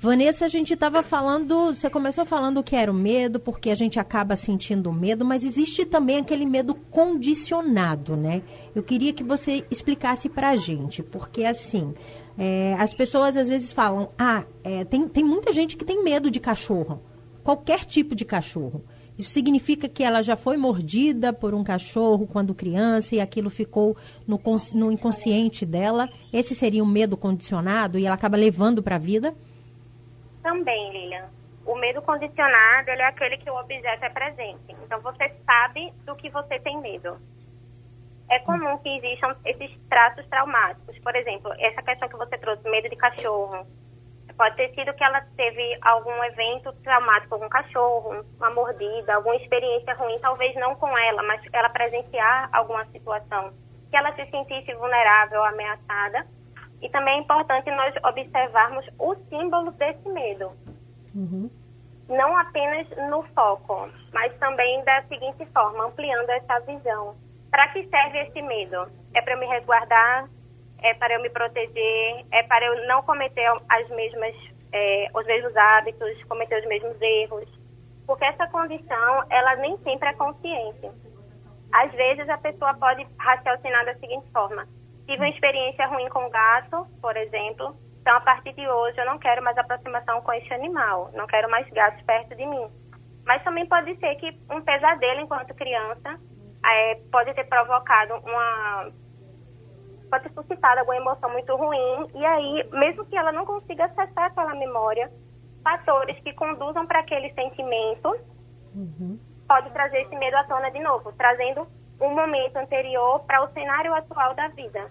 Vanessa, 0.00 0.44
a 0.44 0.48
gente 0.48 0.74
estava 0.74 1.02
falando, 1.02 1.74
você 1.74 1.90
começou 1.90 2.24
falando 2.24 2.62
que 2.62 2.76
era 2.76 2.90
o 2.90 2.94
medo, 2.94 3.40
porque 3.40 3.68
a 3.68 3.74
gente 3.74 3.98
acaba 3.98 4.36
sentindo 4.36 4.92
medo, 4.92 5.24
mas 5.24 5.42
existe 5.42 5.84
também 5.84 6.18
aquele 6.18 6.46
medo 6.46 6.72
condicionado, 6.72 8.16
né? 8.16 8.42
Eu 8.76 8.82
queria 8.84 9.12
que 9.12 9.24
você 9.24 9.66
explicasse 9.68 10.28
para 10.28 10.50
a 10.50 10.56
gente, 10.56 11.02
porque 11.02 11.44
assim, 11.44 11.94
é, 12.38 12.76
as 12.78 12.94
pessoas 12.94 13.36
às 13.36 13.48
vezes 13.48 13.72
falam, 13.72 14.10
ah, 14.16 14.44
é, 14.62 14.84
tem, 14.84 15.08
tem 15.08 15.24
muita 15.24 15.52
gente 15.52 15.76
que 15.76 15.84
tem 15.84 16.04
medo 16.04 16.30
de 16.30 16.38
cachorro, 16.38 17.02
qualquer 17.42 17.84
tipo 17.84 18.14
de 18.14 18.24
cachorro. 18.24 18.84
Isso 19.18 19.32
significa 19.32 19.88
que 19.88 20.04
ela 20.04 20.22
já 20.22 20.36
foi 20.36 20.56
mordida 20.56 21.32
por 21.32 21.52
um 21.54 21.64
cachorro 21.64 22.24
quando 22.24 22.54
criança 22.54 23.16
e 23.16 23.20
aquilo 23.20 23.50
ficou 23.50 23.96
no, 24.24 24.40
no 24.76 24.92
inconsciente 24.92 25.66
dela. 25.66 26.08
Esse 26.32 26.54
seria 26.54 26.84
um 26.84 26.86
medo 26.86 27.16
condicionado 27.16 27.98
e 27.98 28.06
ela 28.06 28.14
acaba 28.14 28.36
levando 28.36 28.80
para 28.80 28.94
a 28.94 29.00
vida? 29.00 29.34
Também, 30.48 30.90
Lilian. 30.90 31.28
O 31.66 31.74
medo 31.76 32.00
condicionado 32.00 32.88
é 32.88 33.04
aquele 33.04 33.36
que 33.36 33.50
o 33.50 33.60
objeto 33.60 34.02
é 34.02 34.08
presente. 34.08 34.74
Então 34.82 34.98
você 35.02 35.28
sabe 35.44 35.92
do 36.06 36.16
que 36.16 36.30
você 36.30 36.58
tem 36.60 36.80
medo. 36.80 37.20
É 38.30 38.38
comum 38.38 38.78
que 38.78 38.88
existam 38.96 39.36
esses 39.44 39.70
traços 39.90 40.26
traumáticos. 40.28 40.98
Por 41.00 41.14
exemplo, 41.14 41.52
essa 41.58 41.82
questão 41.82 42.08
que 42.08 42.16
você 42.16 42.38
trouxe, 42.38 42.66
medo 42.70 42.88
de 42.88 42.96
cachorro. 42.96 43.66
Pode 44.38 44.56
ter 44.56 44.72
sido 44.74 44.94
que 44.94 45.04
ela 45.04 45.20
teve 45.36 45.78
algum 45.82 46.24
evento 46.24 46.72
traumático 46.82 47.38
com 47.38 47.44
um 47.44 47.50
cachorro, 47.50 48.24
uma 48.38 48.48
mordida, 48.48 49.16
alguma 49.16 49.36
experiência 49.36 49.92
ruim, 49.96 50.18
talvez 50.20 50.54
não 50.54 50.76
com 50.76 50.96
ela, 50.96 51.22
mas 51.24 51.42
ela 51.52 51.68
presenciar 51.68 52.48
alguma 52.52 52.86
situação 52.86 53.52
que 53.90 53.96
ela 53.96 54.14
se 54.14 54.24
sentisse 54.30 54.72
vulnerável, 54.74 55.44
ameaçada 55.44 56.26
e 56.80 56.88
também 56.90 57.18
é 57.18 57.20
importante 57.20 57.70
nós 57.70 57.94
observarmos 58.04 58.86
o 58.98 59.14
símbolo 59.28 59.72
desse 59.72 60.08
medo. 60.08 60.52
Uhum. 61.14 61.50
Não 62.08 62.36
apenas 62.36 62.88
no 63.10 63.22
foco, 63.34 63.88
mas 64.12 64.32
também 64.38 64.82
da 64.84 65.02
seguinte 65.04 65.44
forma, 65.52 65.86
ampliando 65.86 66.30
essa 66.30 66.60
visão. 66.60 67.16
Para 67.50 67.68
que 67.68 67.86
serve 67.88 68.18
esse 68.20 68.42
medo? 68.42 68.88
É 69.14 69.20
para 69.20 69.36
me 69.36 69.46
resguardar? 69.46 70.28
É 70.80 70.94
para 70.94 71.14
eu 71.14 71.22
me 71.22 71.30
proteger? 71.30 72.24
É 72.30 72.42
para 72.44 72.64
eu 72.64 72.86
não 72.86 73.02
cometer 73.02 73.46
as 73.68 73.88
mesmas, 73.90 74.34
é, 74.72 75.08
os 75.14 75.26
mesmos 75.26 75.56
hábitos, 75.56 76.24
cometer 76.24 76.60
os 76.60 76.68
mesmos 76.68 77.00
erros? 77.00 77.48
Porque 78.06 78.24
essa 78.24 78.46
condição, 78.46 79.24
ela 79.28 79.56
nem 79.56 79.76
sempre 79.78 80.08
é 80.08 80.14
consciente. 80.14 80.90
Às 81.72 81.92
vezes 81.92 82.28
a 82.28 82.38
pessoa 82.38 82.72
pode 82.74 83.06
raciocinar 83.18 83.84
da 83.84 83.94
seguinte 83.96 84.26
forma: 84.32 84.66
Tive 85.08 85.22
uma 85.22 85.30
experiência 85.30 85.86
ruim 85.86 86.06
com 86.10 86.28
gato, 86.28 86.86
por 87.00 87.16
exemplo. 87.16 87.74
Então, 88.02 88.14
a 88.14 88.20
partir 88.20 88.52
de 88.52 88.68
hoje, 88.68 89.00
eu 89.00 89.06
não 89.06 89.18
quero 89.18 89.42
mais 89.42 89.56
aproximação 89.56 90.20
com 90.20 90.34
esse 90.34 90.52
animal. 90.52 91.10
Não 91.14 91.26
quero 91.26 91.50
mais 91.50 91.66
gatos 91.70 92.04
perto 92.04 92.36
de 92.36 92.44
mim. 92.44 92.68
Mas 93.24 93.42
também 93.42 93.64
pode 93.64 93.96
ser 93.96 94.14
que 94.16 94.38
um 94.50 94.60
pesadelo 94.60 95.22
enquanto 95.22 95.54
criança 95.54 96.20
é, 96.62 96.96
pode 97.10 97.32
ter 97.32 97.44
provocado 97.44 98.16
uma. 98.16 98.92
pode 100.10 100.24
ter 100.24 100.34
suscitado 100.34 100.80
alguma 100.80 100.98
emoção 100.98 101.30
muito 101.30 101.56
ruim. 101.56 102.10
E 102.14 102.26
aí, 102.26 102.68
mesmo 102.70 103.06
que 103.06 103.16
ela 103.16 103.32
não 103.32 103.46
consiga 103.46 103.86
acessar 103.86 104.26
aquela 104.26 104.54
memória, 104.56 105.10
fatores 105.64 106.22
que 106.22 106.34
conduzam 106.34 106.86
para 106.86 107.00
aquele 107.00 107.32
sentimento 107.32 108.14
uhum. 108.74 109.18
pode 109.48 109.70
trazer 109.70 110.02
esse 110.02 110.16
medo 110.16 110.36
à 110.36 110.44
tona 110.44 110.70
de 110.70 110.80
novo, 110.80 111.14
trazendo 111.14 111.66
um 112.00 112.14
momento 112.14 112.56
anterior 112.56 113.20
para 113.20 113.44
o 113.44 113.52
cenário 113.52 113.94
atual 113.94 114.34
da 114.34 114.48
vida. 114.48 114.90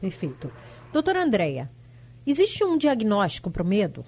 Perfeito. 0.00 0.52
Doutora 0.92 1.22
Andréia, 1.22 1.70
existe 2.26 2.64
um 2.64 2.78
diagnóstico 2.78 3.50
para 3.50 3.62
o 3.62 3.66
medo? 3.66 4.04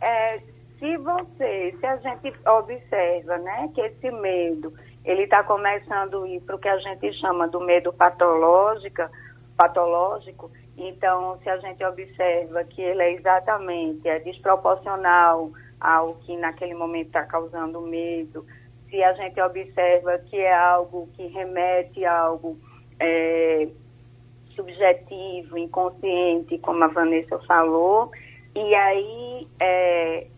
É, 0.00 0.38
se 0.78 0.96
você, 0.98 1.74
se 1.78 1.86
a 1.86 1.96
gente 1.96 2.34
observa, 2.46 3.38
né, 3.38 3.70
que 3.74 3.80
esse 3.80 4.10
medo, 4.10 4.72
ele 5.04 5.22
está 5.22 5.42
começando 5.42 6.22
a 6.22 6.28
ir 6.28 6.40
para 6.42 6.56
o 6.56 6.58
que 6.58 6.68
a 6.68 6.78
gente 6.78 7.12
chama 7.14 7.48
do 7.48 7.60
medo 7.60 7.92
patológica, 7.92 9.10
patológico, 9.56 10.50
então 10.76 11.38
se 11.42 11.48
a 11.48 11.56
gente 11.58 11.82
observa 11.84 12.64
que 12.64 12.82
ele 12.82 13.02
é 13.02 13.12
exatamente 13.12 14.06
é 14.08 14.18
desproporcional 14.18 15.50
ao 15.80 16.14
que 16.16 16.36
naquele 16.36 16.74
momento 16.74 17.06
está 17.06 17.24
causando 17.24 17.80
medo, 17.80 18.44
se 18.94 19.02
a 19.02 19.12
gente 19.14 19.40
observa 19.40 20.18
que 20.18 20.38
é 20.38 20.54
algo 20.54 21.08
que 21.16 21.26
remete 21.26 22.04
a 22.04 22.16
algo 22.16 22.56
é, 23.00 23.66
subjetivo, 24.54 25.58
inconsciente, 25.58 26.58
como 26.58 26.84
a 26.84 26.86
Vanessa 26.86 27.40
falou, 27.40 28.12
e 28.54 28.72
aí 28.72 29.48
é, 29.58 30.28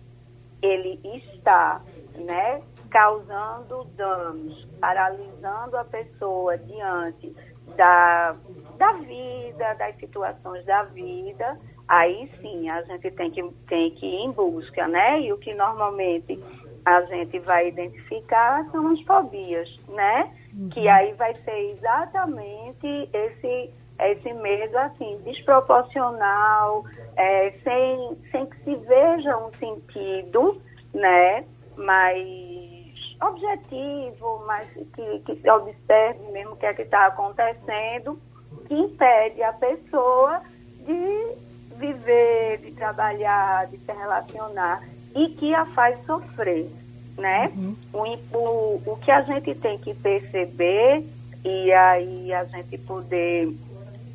ele 0.63 0.99
está 1.05 1.83
né, 2.15 2.63
causando 2.89 3.85
danos, 3.95 4.67
paralisando 4.81 5.77
a 5.77 5.85
pessoa 5.85 6.57
diante 6.57 7.37
da, 7.77 8.35
da 8.79 8.93
vida, 8.93 9.75
das 9.75 9.97
situações 9.97 10.65
da 10.65 10.83
vida, 10.85 11.61
aí 11.87 12.31
sim 12.41 12.71
a 12.71 12.81
gente 12.85 13.11
tem 13.11 13.31
que, 13.31 13.43
tem 13.69 13.91
que 13.91 14.07
ir 14.07 14.25
em 14.25 14.31
busca, 14.31 14.89
né? 14.89 15.21
E 15.21 15.31
o 15.31 15.37
que 15.37 15.53
normalmente 15.53 16.43
a 16.87 17.03
gente 17.03 17.41
vai 17.41 17.69
identificar 17.69 18.65
são 18.71 18.93
as 18.93 19.01
fobias, 19.03 19.69
né? 19.89 20.33
Uhum. 20.55 20.69
Que 20.69 20.89
aí 20.89 21.13
vai 21.15 21.35
ser 21.35 21.73
exatamente 21.73 23.11
esse 23.13 23.71
esse 23.99 24.31
medo 24.35 24.77
assim 24.77 25.19
desproporcional, 25.25 26.85
é, 27.17 27.51
sem, 27.65 28.19
sem 28.31 28.45
que 28.47 28.57
se 28.63 28.77
veja 28.77 29.39
um 29.39 29.51
sentido, 29.55 30.61
né? 30.93 31.45
Mas 31.77 33.17
objetivo, 33.23 34.45
mas 34.47 34.69
que, 34.69 35.21
que 35.21 35.37
se 35.37 35.51
observe 35.51 36.31
mesmo 36.31 36.53
o 36.53 36.57
que 36.57 36.67
é 36.67 36.75
que 36.75 36.83
está 36.83 37.07
acontecendo, 37.07 38.21
que 38.69 38.75
impede 38.75 39.43
a 39.43 39.55
pessoa 39.55 40.43
de 40.85 41.37
viver, 41.77 42.59
de 42.59 42.73
trabalhar, 42.73 43.67
de 43.69 43.79
se 43.79 43.93
relacionar 43.93 44.83
e 45.17 45.29
que 45.31 45.55
a 45.55 45.65
faz 45.65 45.97
sofrer, 46.05 46.71
né? 47.17 47.51
Uhum. 47.57 47.75
O, 47.91 48.37
o, 48.37 48.83
o 48.93 48.97
que 48.99 49.11
a 49.11 49.23
gente 49.23 49.55
tem 49.55 49.79
que 49.79 49.95
perceber 49.95 51.03
e 51.43 51.73
aí 51.73 52.35
a 52.35 52.45
gente 52.45 52.77
poder 52.77 53.51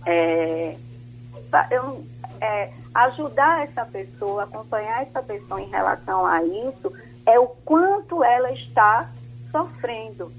é, 0.06 0.76
eu, 1.72 2.06
é, 2.40 2.70
ajudar 2.94 3.64
essa 3.64 3.84
pessoa, 3.84 4.44
acompanhar 4.44 5.02
essa 5.02 5.24
pessoa 5.24 5.60
em 5.60 5.70
relação 5.70 6.24
a 6.24 6.44
isso, 6.44 6.94
é 7.26 7.40
o 7.40 7.48
quanto 7.48 8.24
ela 8.24 8.52
está 8.52 9.10
sofrendo, 9.52 10.32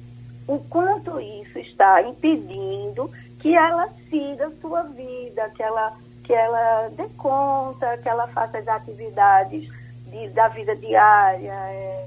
o 0.47 0.61
quanto 0.61 1.19
isso 1.21 1.59
está 1.59 2.02
impedindo 2.02 3.11
que 3.40 3.52
ela 3.57 3.88
siga 4.09 4.47
a 4.47 4.61
sua 4.61 4.83
vida, 4.85 5.50
que 5.57 5.62
ela, 5.62 5.97
que 6.23 6.33
ela 6.33 6.88
dê 6.90 7.09
conta, 7.16 7.99
que 7.99 8.09
ela 8.09 8.28
faça 8.28 8.59
as 8.59 8.69
atividades 8.69 9.69
de, 10.12 10.28
da 10.28 10.49
vida 10.49 10.76
diária, 10.76 11.52
é, 11.52 12.07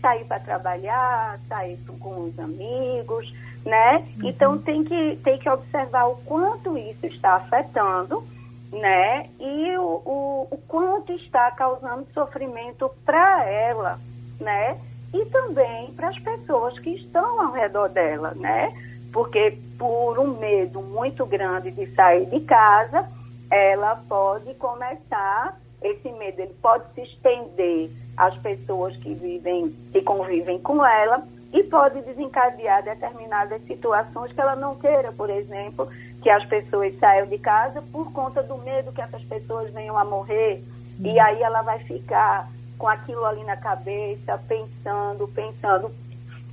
sair 0.00 0.24
para 0.24 0.38
trabalhar, 0.38 1.40
sair 1.48 1.78
com 1.98 2.24
os 2.24 2.38
amigos, 2.38 3.32
né? 3.64 4.06
Uhum. 4.16 4.28
Então 4.28 4.58
tem 4.58 4.84
que, 4.84 5.16
tem 5.24 5.38
que 5.38 5.48
observar 5.48 6.06
o 6.06 6.16
quanto 6.18 6.76
isso 6.76 7.06
está 7.06 7.34
afetando, 7.34 8.22
né? 8.70 9.28
E 9.40 9.76
o, 9.78 10.02
o, 10.04 10.48
o 10.50 10.58
quanto 10.68 11.12
está 11.12 11.50
causando 11.50 12.06
sofrimento 12.12 12.90
para 13.04 13.44
ela, 13.44 13.98
né? 14.38 14.78
E 15.12 15.24
também 15.26 15.90
para 15.94 16.10
as 16.10 16.18
pessoas 16.18 16.78
que 16.78 16.90
estão 16.90 17.40
ao 17.40 17.52
redor 17.52 17.88
dela, 17.88 18.34
né? 18.36 18.72
Porque 19.12 19.58
por 19.78 20.18
um 20.18 20.38
medo 20.38 20.82
muito 20.82 21.24
grande 21.24 21.70
de 21.70 21.86
sair 21.94 22.26
de 22.26 22.40
casa, 22.40 23.08
ela 23.50 23.96
pode 24.08 24.52
começar 24.54 25.58
esse 25.82 26.10
medo 26.10 26.40
ele 26.40 26.54
pode 26.60 26.84
se 26.94 27.02
estender 27.02 27.90
às 28.16 28.36
pessoas 28.38 28.96
que 28.96 29.14
vivem, 29.14 29.74
que 29.92 30.02
convivem 30.02 30.58
com 30.58 30.84
ela 30.84 31.22
e 31.52 31.62
pode 31.62 32.02
desencadear 32.02 32.82
determinadas 32.82 33.62
situações 33.62 34.32
que 34.32 34.40
ela 34.40 34.56
não 34.56 34.76
queira, 34.76 35.12
por 35.12 35.30
exemplo, 35.30 35.88
que 36.22 36.28
as 36.28 36.44
pessoas 36.44 36.98
saiam 36.98 37.26
de 37.26 37.38
casa 37.38 37.82
por 37.92 38.12
conta 38.12 38.42
do 38.42 38.58
medo 38.58 38.92
que 38.92 39.00
essas 39.00 39.22
pessoas 39.24 39.72
venham 39.72 39.96
a 39.96 40.04
morrer, 40.04 40.62
Sim. 40.98 41.12
E 41.12 41.20
aí 41.20 41.42
ela 41.42 41.62
vai 41.62 41.78
ficar 41.80 42.50
com 42.76 42.88
aquilo 42.88 43.24
ali 43.24 43.44
na 43.44 43.56
cabeça, 43.56 44.38
pensando, 44.48 45.28
pensando. 45.28 45.90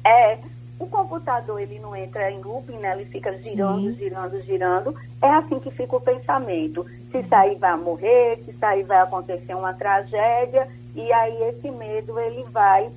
É, 0.04 0.38
o 0.78 0.86
computador 0.88 1.60
ele 1.60 1.80
não 1.80 1.96
entra 1.96 2.30
em 2.30 2.42
looping, 2.42 2.78
né? 2.78 2.94
Ele 2.94 3.06
fica 3.06 3.32
girando, 3.42 3.92
Sim. 3.92 3.96
girando, 3.96 4.42
girando. 4.44 4.96
É 5.22 5.30
assim 5.30 5.60
que 5.60 5.72
fica 5.72 5.96
o 5.96 6.02
pensamento. 6.02 6.86
Se 7.16 7.24
sair 7.30 7.56
vai 7.56 7.78
morrer, 7.78 8.44
se 8.44 8.52
sair 8.58 8.84
vai 8.84 8.98
acontecer 8.98 9.54
uma 9.54 9.74
tragédia, 9.74 10.68
e 10.94 11.14
aí 11.14 11.44
esse 11.44 11.72
medo 11.72 12.20
ele 12.20 12.44
vai 12.52 12.92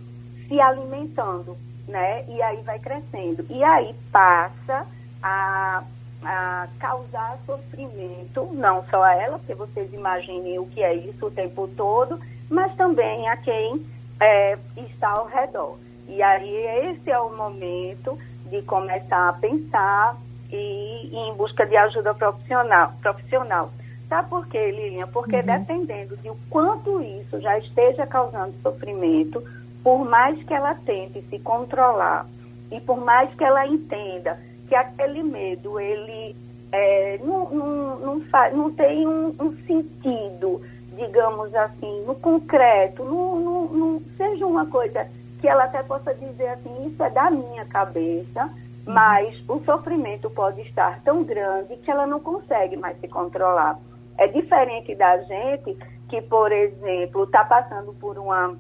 se 0.49 0.61
alimentando, 0.61 1.57
né? 1.87 2.25
E 2.27 2.43
aí 2.43 2.61
vai 2.63 2.81
crescendo. 2.81 3.47
E 3.49 3.63
aí 3.63 3.95
passa 4.11 4.85
a, 5.23 5.85
a 6.25 6.67
causar 6.81 7.39
sofrimento, 7.47 8.51
não 8.55 8.85
só 8.91 9.05
a 9.05 9.15
ela, 9.15 9.39
porque 9.39 9.55
vocês 9.55 9.93
imaginem 9.93 10.59
o 10.59 10.67
que 10.67 10.83
é 10.83 10.95
isso 10.95 11.27
o 11.27 11.31
tempo 11.31 11.69
todo, 11.77 12.19
mas 12.51 12.75
também 12.75 13.29
a 13.29 13.37
quem 13.37 13.87
é, 14.19 14.59
está 14.77 15.11
ao 15.11 15.27
redor. 15.27 15.79
E 16.09 16.21
aí 16.21 16.57
esse 16.91 17.09
é 17.09 17.21
o 17.21 17.37
momento 17.37 18.19
de 18.47 18.63
começar 18.63 19.29
a 19.29 19.33
pensar 19.35 20.17
e 20.51 21.07
ir 21.07 21.15
em 21.15 21.35
busca 21.35 21.65
de 21.65 21.77
ajuda 21.77 22.13
profissional. 22.15 22.95
profissional. 23.01 23.71
Sabe 24.09 24.31
por 24.31 24.47
quê, 24.47 24.71
Lilian? 24.71 25.07
Porque 25.09 25.37
uhum. 25.37 25.43
dependendo 25.43 26.17
de 26.17 26.31
o 26.31 26.37
quanto 26.49 27.01
isso 27.03 27.41
já 27.41 27.59
esteja 27.59 28.07
causando 28.07 28.55
sofrimento, 28.63 29.43
por 29.83 30.05
mais 30.05 30.43
que 30.45 30.55
ela 30.55 30.75
tente 30.75 31.23
se 31.29 31.39
controlar 31.39 32.27
e 32.71 32.81
por 32.81 32.99
mais 32.99 33.33
que 33.35 33.45
ela 33.45 33.67
entenda 33.67 34.39
que 34.67 34.75
aquele 34.75 35.23
medo 35.23 35.79
ele 35.79 36.35
é, 36.73 37.19
não, 37.23 37.51
não, 37.51 37.99
não, 37.99 38.21
faz, 38.23 38.55
não 38.55 38.71
tem 38.71 39.07
um, 39.07 39.35
um, 39.41 39.57
sentido, 39.67 40.63
digamos 40.97 41.55
assim, 41.55 42.03
no 42.07 42.15
concreto, 42.15 43.05
não, 43.05 43.41
não, 43.41 43.65
não 43.69 44.03
seja 44.17 44.47
uma 44.47 44.67
coisa 44.67 45.07
que 45.41 45.49
ela 45.49 45.65
até 45.65 45.83
possa 45.83 46.15
dizer 46.15 46.49
assim, 46.49 46.87
isso 46.87 47.03
é 47.03 47.11
da 47.11 47.31
minha 47.31 47.65
cabeça, 47.65 48.45
uhum. 48.45 48.93
mas 48.93 49.39
o 49.49 49.61
sofrimento 49.65 50.29
pode 50.31 50.61
estar 50.63 51.01
tão 51.03 51.23
grande 51.25 51.77
que 51.77 51.91
ela 51.91 52.07
não 52.07 52.21
consegue 52.21 52.77
mais 52.77 52.99
se 53.01 53.09
controlar. 53.09 53.79
É 54.19 54.27
diferente 54.27 54.95
da 54.95 55.19
gente 55.19 55.77
que, 56.09 56.21
por 56.23 56.51
exemplo, 56.51 57.25
está 57.25 57.45
passando 57.45 57.93
por 57.95 58.19
uma, 58.19 58.57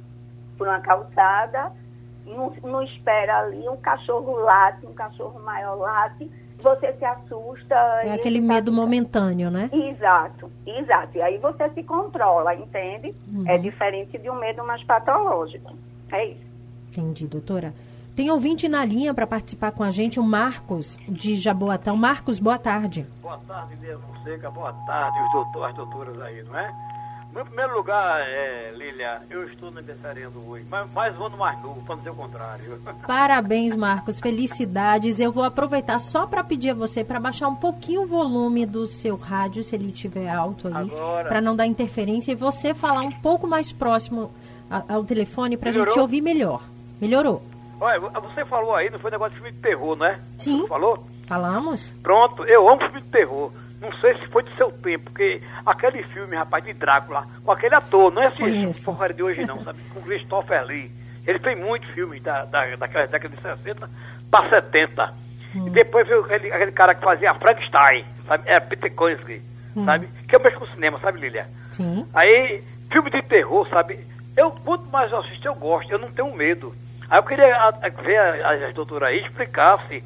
por 0.56 0.68
uma 0.68 0.80
calçada, 0.80 1.72
não, 2.24 2.52
não 2.62 2.82
espera 2.82 3.40
ali, 3.40 3.68
um 3.68 3.76
cachorro 3.76 4.36
late, 4.36 4.86
um 4.86 4.92
cachorro 4.92 5.40
maior 5.40 5.74
late, 5.74 6.30
você 6.62 6.92
se 6.92 7.04
assusta. 7.04 7.74
É 8.02 8.12
aquele 8.12 8.40
medo 8.40 8.70
tá... 8.70 8.76
momentâneo, 8.76 9.50
né? 9.50 9.70
Exato, 9.72 10.50
exato. 10.66 11.18
E 11.18 11.22
aí 11.22 11.38
você 11.38 11.68
se 11.70 11.82
controla, 11.82 12.54
entende? 12.54 13.14
Uhum. 13.28 13.44
É 13.48 13.58
diferente 13.58 14.16
de 14.18 14.30
um 14.30 14.34
medo 14.34 14.64
mais 14.64 14.82
patológico. 14.84 15.74
É 16.12 16.26
isso. 16.26 16.48
Entendi, 16.90 17.26
doutora. 17.26 17.72
Tem 18.18 18.32
ouvinte 18.32 18.68
na 18.68 18.84
linha 18.84 19.14
para 19.14 19.28
participar 19.28 19.70
com 19.70 19.84
a 19.84 19.92
gente, 19.92 20.18
o 20.18 20.24
Marcos, 20.24 20.98
de 21.08 21.36
Jaboatão. 21.36 21.96
Marcos, 21.96 22.40
boa 22.40 22.58
tarde. 22.58 23.06
Boa 23.22 23.38
tarde, 23.46 23.76
Lia 23.80 23.96
Fonseca. 23.96 24.50
Boa 24.50 24.72
tarde, 24.72 25.20
os 25.20 25.30
doutores, 25.30 25.68
as 25.68 25.76
doutoras 25.76 26.20
aí, 26.22 26.42
não 26.42 26.58
é? 26.58 26.74
Em 27.30 27.44
primeiro 27.44 27.76
lugar, 27.76 28.20
é, 28.22 28.72
Lília, 28.74 29.22
eu 29.30 29.44
estou 29.44 29.68
aniversariando 29.68 30.40
hoje, 30.48 30.66
mas 30.68 30.90
mais 30.90 31.16
um 31.16 31.26
ano 31.26 31.36
mais 31.36 31.62
novo, 31.62 31.80
para 31.82 31.94
não 31.94 31.98
dizer 31.98 32.10
o 32.10 32.14
contrário. 32.16 32.82
Parabéns, 33.06 33.76
Marcos, 33.76 34.18
felicidades. 34.18 35.20
Eu 35.20 35.30
vou 35.30 35.44
aproveitar 35.44 36.00
só 36.00 36.26
para 36.26 36.42
pedir 36.42 36.70
a 36.70 36.74
você 36.74 37.04
para 37.04 37.20
baixar 37.20 37.46
um 37.46 37.54
pouquinho 37.54 38.02
o 38.02 38.06
volume 38.08 38.66
do 38.66 38.84
seu 38.88 39.14
rádio, 39.14 39.62
se 39.62 39.76
ele 39.76 39.92
estiver 39.92 40.28
alto 40.28 40.66
aí, 40.66 40.90
para 41.22 41.40
não 41.40 41.54
dar 41.54 41.68
interferência, 41.68 42.32
e 42.32 42.34
você 42.34 42.74
falar 42.74 43.02
um 43.02 43.12
pouco 43.12 43.46
mais 43.46 43.70
próximo 43.70 44.32
ao 44.88 45.04
telefone 45.04 45.56
para 45.56 45.68
a 45.68 45.72
gente 45.72 45.96
ouvir 45.96 46.20
melhor. 46.20 46.64
Melhorou. 47.00 47.47
Olha, 47.80 48.00
você 48.00 48.44
falou 48.44 48.74
aí, 48.74 48.90
não 48.90 48.98
foi 48.98 49.10
negócio 49.10 49.34
de 49.34 49.40
filme 49.40 49.52
de 49.52 49.60
terror, 49.60 49.96
né? 49.96 50.20
Sim. 50.38 50.62
Você 50.62 50.68
falou? 50.68 51.06
Falamos. 51.26 51.94
Pronto, 52.02 52.44
eu 52.44 52.68
amo 52.68 52.80
filme 52.80 53.02
de 53.02 53.08
terror. 53.08 53.52
Não 53.80 53.92
sei 53.98 54.18
se 54.18 54.26
foi 54.26 54.42
do 54.42 54.50
seu 54.56 54.72
tempo, 54.72 55.04
porque 55.04 55.40
aquele 55.64 56.02
filme, 56.04 56.34
rapaz, 56.34 56.64
de 56.64 56.72
Drácula, 56.72 57.26
com 57.44 57.52
aquele 57.52 57.74
ator, 57.76 58.12
não 58.12 58.22
é 58.22 58.26
assim, 58.26 58.72
porcaria 58.84 59.14
de 59.14 59.22
hoje 59.22 59.46
não, 59.46 59.62
sabe? 59.62 59.78
Com 59.94 60.02
Christopher 60.02 60.64
Lee. 60.64 60.90
Ele 61.24 61.38
fez 61.38 61.58
muitos 61.58 61.88
filmes 61.90 62.22
da, 62.22 62.44
da, 62.44 62.74
daquela 62.76 63.06
década 63.06 63.36
de 63.36 63.40
60 63.40 63.88
para 64.30 64.48
70. 64.48 65.14
Hum. 65.54 65.66
E 65.66 65.70
depois 65.70 66.08
veio 66.08 66.24
aquele, 66.24 66.52
aquele 66.52 66.72
cara 66.72 66.94
que 66.94 67.04
fazia 67.04 67.34
Frankenstein, 67.34 68.04
sabe? 68.26 68.42
É 68.46 68.58
Peter 68.58 68.92
Koensky, 68.92 69.42
hum. 69.76 69.84
sabe? 69.84 70.08
Que 70.26 70.34
é 70.34 70.38
o 70.38 70.42
mesmo 70.42 70.66
cinema, 70.68 70.98
sabe, 70.98 71.20
Lilia? 71.20 71.46
Sim. 71.70 72.06
Aí, 72.14 72.62
filme 72.90 73.10
de 73.10 73.22
terror, 73.22 73.68
sabe? 73.68 74.04
Eu, 74.36 74.50
quanto 74.50 74.90
mais 74.90 75.12
eu 75.12 75.18
assisto, 75.18 75.46
eu 75.46 75.54
gosto, 75.54 75.90
eu 75.92 75.98
não 75.98 76.10
tenho 76.10 76.34
medo. 76.34 76.74
Aí 77.10 77.18
eu 77.18 77.22
queria 77.22 77.70
ver 78.02 78.18
a, 78.18 78.68
a 78.68 78.72
doutora 78.72 79.06
aí 79.06 79.20
explicasse 79.20 80.04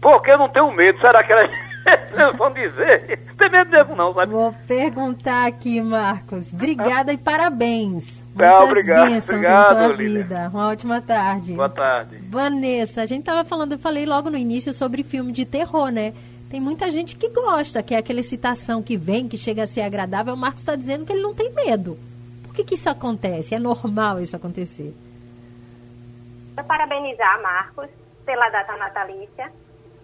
por 0.00 0.22
que 0.22 0.30
eu 0.30 0.38
não 0.38 0.48
tenho 0.48 0.70
medo. 0.70 1.00
Será 1.00 1.24
que 1.24 1.32
elas 2.12 2.36
vão 2.36 2.52
dizer? 2.52 3.20
Não 3.26 3.34
tem 3.36 3.50
medo 3.50 3.70
mesmo 3.70 3.96
não, 3.96 4.14
sabe? 4.14 4.32
Vou 4.32 4.54
perguntar 4.66 5.46
aqui, 5.46 5.80
Marcos. 5.80 6.52
Obrigada 6.52 7.12
e 7.12 7.18
parabéns. 7.18 8.22
Tá, 8.36 8.50
Muitas 8.50 8.68
obrigado, 8.68 9.08
bênçãos 9.08 9.36
obrigado, 9.36 9.76
tua 9.76 9.92
vida. 9.96 10.50
Uma 10.52 10.68
ótima 10.68 11.00
tarde. 11.00 11.52
Boa 11.54 11.68
tarde. 11.68 12.18
Vanessa, 12.28 13.02
a 13.02 13.06
gente 13.06 13.20
estava 13.20 13.44
falando, 13.44 13.72
eu 13.72 13.78
falei 13.78 14.06
logo 14.06 14.30
no 14.30 14.36
início 14.36 14.72
sobre 14.72 15.02
filme 15.02 15.32
de 15.32 15.44
terror, 15.44 15.90
né? 15.90 16.12
Tem 16.48 16.60
muita 16.60 16.88
gente 16.90 17.16
que 17.16 17.30
gosta, 17.30 17.82
que 17.82 17.94
é 17.94 17.98
aquela 17.98 18.20
excitação 18.20 18.80
que 18.80 18.96
vem, 18.96 19.26
que 19.26 19.36
chega 19.36 19.64
a 19.64 19.66
ser 19.66 19.82
agradável. 19.82 20.34
O 20.34 20.36
Marcos 20.36 20.60
está 20.60 20.76
dizendo 20.76 21.04
que 21.04 21.12
ele 21.12 21.22
não 21.22 21.34
tem 21.34 21.50
medo. 21.52 21.98
Por 22.44 22.54
que, 22.54 22.62
que 22.62 22.76
isso 22.76 22.88
acontece? 22.88 23.56
É 23.56 23.58
normal 23.58 24.20
isso 24.20 24.36
acontecer? 24.36 24.94
Parabenizar 26.62 27.42
Marcos 27.42 27.90
pela 28.24 28.48
data 28.50 28.76
natalícia. 28.76 29.52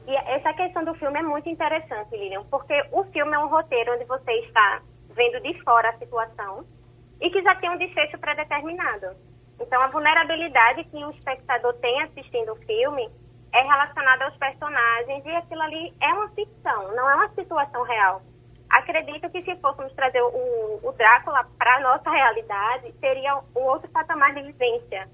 E 0.06 0.16
essa 0.16 0.52
questão 0.54 0.84
do 0.84 0.94
filme 0.94 1.18
é 1.18 1.22
muito 1.22 1.48
interessante, 1.48 2.16
Lilian, 2.16 2.44
porque 2.50 2.74
o 2.90 3.04
filme 3.04 3.32
é 3.32 3.38
um 3.38 3.48
roteiro 3.48 3.94
onde 3.94 4.04
você 4.04 4.32
está 4.40 4.82
vendo 5.10 5.40
de 5.40 5.62
fora 5.62 5.90
a 5.90 5.98
situação 5.98 6.64
e 7.20 7.30
que 7.30 7.42
já 7.42 7.54
tem 7.56 7.70
um 7.70 7.78
desfecho 7.78 8.18
pré-determinado. 8.18 9.14
Então, 9.60 9.80
a 9.80 9.88
vulnerabilidade 9.88 10.84
que 10.84 11.04
o 11.04 11.10
espectador 11.10 11.74
tem 11.74 12.02
assistindo 12.02 12.52
o 12.52 12.56
filme 12.56 13.10
é 13.52 13.60
relacionada 13.60 14.24
aos 14.24 14.36
personagens 14.36 15.24
e 15.24 15.30
aquilo 15.36 15.62
ali 15.62 15.92
é 16.00 16.14
uma 16.14 16.28
ficção, 16.30 16.94
não 16.94 17.10
é 17.10 17.14
uma 17.16 17.28
situação 17.30 17.82
real. 17.82 18.22
Acredito 18.70 19.28
que 19.30 19.42
se 19.42 19.56
fôssemos 19.56 19.92
trazer 19.92 20.22
o, 20.22 20.80
o 20.82 20.92
Drácula 20.92 21.44
para 21.58 21.76
a 21.76 21.80
nossa 21.80 22.08
realidade, 22.08 22.94
seria 23.00 23.36
um 23.36 23.62
outro 23.62 23.90
patamar 23.90 24.32
de 24.32 24.42
vivência 24.42 25.08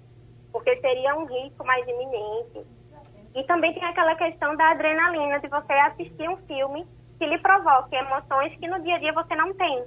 porque 0.56 0.74
seria 0.80 1.14
um 1.14 1.26
risco 1.26 1.66
mais 1.66 1.86
iminente. 1.86 2.66
E 3.34 3.44
também 3.44 3.74
tem 3.74 3.84
aquela 3.84 4.14
questão 4.14 4.56
da 4.56 4.70
adrenalina, 4.70 5.38
de 5.38 5.48
você 5.48 5.72
assistir 5.74 6.26
um 6.30 6.38
filme 6.46 6.86
que 7.18 7.26
lhe 7.26 7.38
provoque 7.40 7.94
emoções 7.94 8.56
que 8.56 8.66
no 8.66 8.80
dia 8.82 8.96
a 8.96 8.98
dia 8.98 9.12
você 9.12 9.36
não 9.36 9.52
tem. 9.52 9.84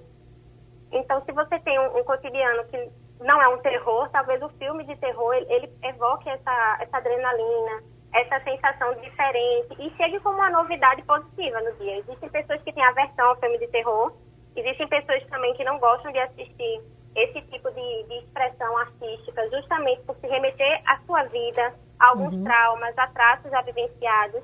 Então, 0.91 1.25
se 1.25 1.32
você 1.32 1.58
tem 1.62 1.79
um, 1.79 1.97
um 1.97 2.03
cotidiano 2.03 2.65
que 2.65 2.91
não 3.19 3.41
é 3.41 3.47
um 3.47 3.58
terror, 3.58 4.10
talvez 4.10 4.39
o 4.43 4.49
filme 4.60 4.84
de 4.86 4.95
terror 4.97 5.34
ele, 5.34 5.51
ele 5.51 5.73
evoque 5.82 6.29
essa, 6.29 6.77
essa 6.82 6.97
adrenalina, 6.97 7.84
essa 8.13 8.39
sensação 8.43 8.93
diferente 9.01 9.75
e 9.79 9.89
chegue 9.97 10.19
como 10.19 10.38
uma 10.38 10.51
novidade 10.51 11.01
positiva 11.01 11.60
no 11.62 11.73
dia. 11.77 11.97
Existem 11.97 12.29
pessoas 12.29 12.62
que 12.62 12.71
têm 12.71 12.86
aversão 12.86 13.29
ao 13.29 13.38
filme 13.38 13.58
de 13.58 13.67
terror, 13.69 14.13
existem 14.55 14.88
pessoas 14.88 15.25
também 15.29 15.51
que 15.55 15.63
não 15.63 15.79
gostam 15.79 16.12
de 16.12 16.19
assistir 16.19 16.84
esse 17.23 17.41
tipo 17.43 17.69
de, 17.71 18.03
de 18.03 18.13
expressão 18.19 18.77
artística, 18.77 19.49
justamente 19.49 20.01
por 20.03 20.15
se 20.17 20.27
remeter 20.27 20.82
à 20.88 20.99
sua 21.05 21.23
vida, 21.23 21.73
a 21.99 22.10
alguns 22.10 22.34
uhum. 22.34 22.43
traumas, 22.43 22.97
a 22.97 23.08
traços 23.08 23.51
já 23.51 23.62
vivenciados. 23.62 24.41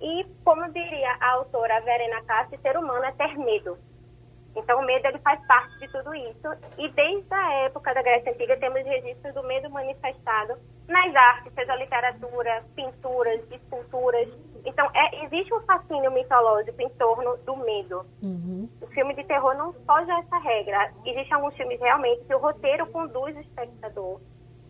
E, 0.00 0.24
como 0.44 0.70
diria 0.72 1.16
a 1.20 1.30
autora 1.32 1.80
Verena 1.80 2.22
Cassi, 2.22 2.58
ser 2.58 2.76
humano 2.76 3.04
é 3.04 3.12
ter 3.12 3.36
medo. 3.38 3.78
Então, 4.56 4.80
o 4.80 4.84
medo 4.84 5.06
ele 5.06 5.18
faz 5.18 5.44
parte 5.46 5.78
de 5.78 5.88
tudo 5.88 6.14
isso. 6.14 6.48
E 6.78 6.88
desde 6.88 7.32
a 7.34 7.52
época 7.66 7.94
da 7.94 8.02
Grécia 8.02 8.32
Antiga, 8.32 8.56
temos 8.56 8.84
registros 8.84 9.34
do 9.34 9.42
medo 9.42 9.70
manifestado 9.70 10.54
nas 10.88 11.14
artes, 11.14 11.52
seja 11.54 11.76
literatura, 11.76 12.64
pinturas, 12.74 13.40
esculturas. 13.50 14.28
Então, 14.64 14.90
é, 14.94 15.24
existe 15.24 15.52
um 15.54 15.60
fascínio 15.60 16.10
mitológico 16.10 16.80
em 16.80 16.88
torno 16.90 17.36
do 17.38 17.56
medo. 17.56 18.04
Uhum. 18.22 18.68
O 18.80 18.86
filme 18.88 19.14
de 19.14 19.24
terror 19.24 19.54
não 19.56 19.72
foge 19.72 20.10
a 20.10 20.20
essa 20.20 20.38
regra. 20.38 20.92
Existem 21.04 21.32
alguns 21.34 21.54
filmes 21.54 21.78
realmente 21.80 22.24
que 22.24 22.34
o 22.34 22.38
roteiro 22.38 22.86
conduz 22.86 23.36
o 23.36 23.40
espectador 23.40 24.20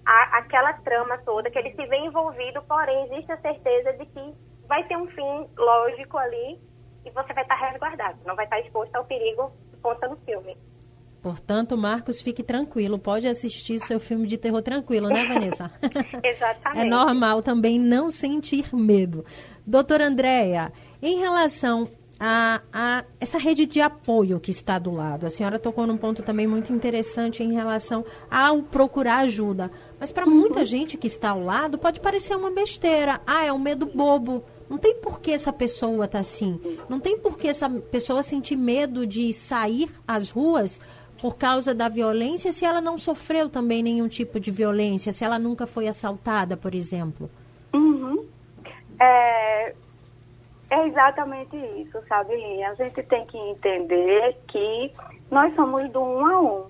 a, 0.07 0.39
aquela 0.39 0.73
trama 0.75 1.19
toda, 1.19 1.51
que 1.51 1.59
ele 1.59 1.75
se 1.75 1.87
vê 1.87 1.97
envolvido, 1.99 2.63
porém 2.63 3.05
existe 3.07 3.33
a 3.33 3.41
certeza 3.41 3.93
de 3.95 4.07
que 4.07 4.35
vai 4.69 4.85
ter 4.85 4.97
um 4.97 5.09
fim 5.09 5.49
lógico 5.57 6.17
ali 6.17 6.59
e 7.05 7.11
você 7.11 7.33
vai 7.33 7.43
estar 7.43 7.57
resguardado, 7.57 8.19
não 8.25 8.37
vai 8.37 8.45
estar 8.45 8.61
exposto 8.61 8.95
ao 8.95 9.05
perigo 9.05 9.53
conta 9.87 10.09
no 10.09 10.17
filme. 10.17 10.57
Portanto, 11.23 11.77
Marcos, 11.77 12.21
fique 12.21 12.43
tranquilo, 12.43 12.99
pode 12.99 13.27
assistir 13.27 13.79
seu 13.79 13.99
filme 14.01 14.27
de 14.27 14.37
terror 14.37 14.63
tranquilo, 14.63 15.09
né, 15.09 15.25
Vanessa? 15.27 15.71
Exatamente. 16.23 16.81
é 16.81 16.85
normal 16.85 17.43
também 17.43 17.79
não 17.79 18.11
sentir 18.11 18.75
medo. 18.75 19.25
Doutora 19.65 20.07
Andréia, 20.07 20.73
em 21.01 21.19
relação 21.19 21.89
a, 22.19 22.63
a, 22.73 23.05
essa 23.21 23.39
rede 23.39 23.67
de 23.67 23.81
apoio 23.81 24.41
que 24.41 24.51
está 24.51 24.79
do 24.79 24.91
lado. 24.91 25.27
A 25.27 25.31
senhora 25.31 25.59
tocou 25.59 25.87
num 25.87 25.97
ponto 25.97 26.23
também 26.23 26.47
muito 26.47 26.73
interessante 26.73 27.43
em 27.43 27.53
relação 27.53 28.05
ao 28.31 28.63
procurar 28.63 29.19
ajuda. 29.19 29.71
Mas 30.01 30.13
para 30.13 30.27
muita 30.27 30.65
gente 30.65 30.97
que 30.97 31.07
está 31.07 31.31
ao 31.31 31.43
lado, 31.43 31.77
pode 31.77 32.01
parecer 32.01 32.37
uma 32.37 32.51
besteira. 32.51 33.21
Ah, 33.27 33.45
é 33.45 33.53
um 33.53 33.59
medo 33.59 33.87
bobo. 33.87 34.45
Não 34.69 34.79
tem 34.79 34.97
por 34.97 35.21
que 35.21 35.31
essa 35.31 35.53
pessoa 35.53 36.09
tá 36.09 36.19
assim. 36.19 36.61
Não 36.89 36.99
tem 36.99 37.19
por 37.19 37.37
que 37.39 37.49
essa 37.49 37.69
pessoa 37.69 38.23
sentir 38.23 38.57
medo 38.57 39.07
de 39.07 39.33
sair 39.33 39.89
às 40.07 40.31
ruas 40.31 40.81
por 41.21 41.37
causa 41.37 41.75
da 41.75 41.89
violência 41.89 42.53
se 42.53 42.65
ela 42.65 42.81
não 42.81 42.99
sofreu 42.99 43.49
também 43.49 43.83
nenhum 43.83 44.09
tipo 44.09 44.39
de 44.39 44.51
violência, 44.51 45.13
se 45.13 45.25
ela 45.25 45.39
nunca 45.39 45.67
foi 45.67 45.89
assaltada, 45.89 46.57
por 46.57 46.75
exemplo. 46.75 47.31
Uhum. 47.73 48.27
É, 49.01 49.75
é 50.71 50.87
exatamente 50.89 51.57
isso, 51.57 51.99
sabe, 52.09 52.35
Linha? 52.35 52.71
A 52.71 52.75
gente 52.75 53.03
tem 53.05 53.25
que 53.27 53.39
entender 53.39 54.37
que 54.49 54.93
nós 55.31 55.55
somos 55.55 55.91
do 55.91 56.01
um 56.01 56.27
a 56.27 56.41
um, 56.41 56.65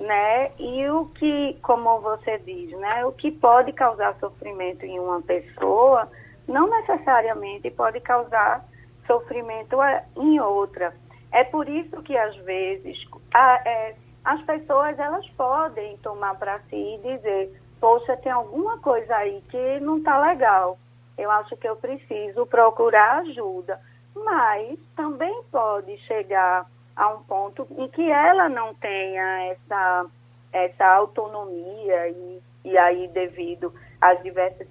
né? 0.00 0.50
E 0.58 0.88
o 0.88 1.06
que, 1.06 1.56
como 1.62 2.00
você 2.00 2.38
diz, 2.38 2.70
né? 2.78 3.04
O 3.04 3.12
que 3.12 3.30
pode 3.30 3.72
causar 3.72 4.16
sofrimento 4.18 4.84
em 4.84 4.98
uma 4.98 5.22
pessoa, 5.22 6.08
não 6.48 6.68
necessariamente 6.68 7.70
pode 7.70 8.00
causar 8.00 8.64
sofrimento 9.06 9.78
em 10.16 10.40
outra. 10.40 10.94
É 11.32 11.44
por 11.44 11.68
isso 11.68 12.02
que, 12.02 12.16
às 12.16 12.36
vezes, 12.38 12.96
a, 13.34 13.60
é, 13.64 13.94
as 14.24 14.42
pessoas, 14.42 14.98
elas 14.98 15.28
podem 15.30 15.96
tomar 15.98 16.34
para 16.36 16.58
si 16.70 16.76
e 16.76 16.98
dizer, 17.02 17.60
poxa, 17.80 18.16
tem 18.16 18.32
alguma 18.32 18.78
coisa 18.78 19.16
aí 19.16 19.42
que 19.50 19.80
não 19.80 19.98
está 19.98 20.18
legal 20.18 20.78
eu 21.18 21.30
acho 21.30 21.56
que 21.56 21.68
eu 21.68 21.76
preciso 21.76 22.46
procurar 22.46 23.18
ajuda. 23.20 23.80
Mas 24.14 24.78
também 24.94 25.42
pode 25.50 25.96
chegar 25.98 26.66
a 26.94 27.08
um 27.08 27.22
ponto 27.24 27.66
em 27.76 27.88
que 27.88 28.10
ela 28.10 28.48
não 28.48 28.74
tenha 28.74 29.52
essa, 29.52 30.06
essa 30.52 30.86
autonomia 30.86 32.08
e, 32.08 32.42
e 32.64 32.78
aí 32.78 33.08
devido 33.08 33.72
às 34.10 34.22
diversas 34.22 34.66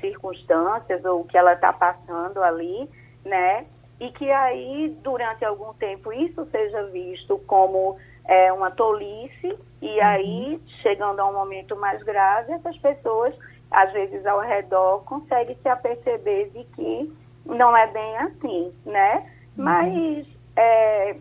circunstâncias 0.00 1.04
ou 1.04 1.20
o 1.20 1.24
que 1.24 1.36
ela 1.36 1.54
está 1.54 1.72
passando 1.72 2.42
ali, 2.42 2.88
né? 3.24 3.66
E 4.00 4.10
que 4.12 4.30
aí, 4.30 4.96
durante 5.02 5.44
algum 5.44 5.72
tempo, 5.74 6.12
isso 6.12 6.46
seja 6.50 6.84
visto 6.84 7.38
como 7.46 7.96
é, 8.26 8.52
uma 8.52 8.70
tolice 8.70 9.58
e 9.82 10.00
aí, 10.00 10.54
uhum. 10.54 10.60
chegando 10.82 11.20
a 11.20 11.28
um 11.28 11.32
momento 11.32 11.76
mais 11.76 12.02
grave, 12.02 12.52
essas 12.52 12.76
pessoas 12.78 13.34
às 13.70 13.92
vezes 13.92 14.24
ao 14.24 14.40
redor, 14.40 15.04
consegue 15.04 15.56
se 15.60 15.68
aperceber 15.68 16.50
de 16.50 16.64
que 16.64 17.12
não 17.44 17.76
é 17.76 17.86
bem 17.88 18.16
assim, 18.18 18.72
né? 18.84 19.30
Uhum. 19.56 19.64
Mas 19.64 20.26
é, 20.56 21.16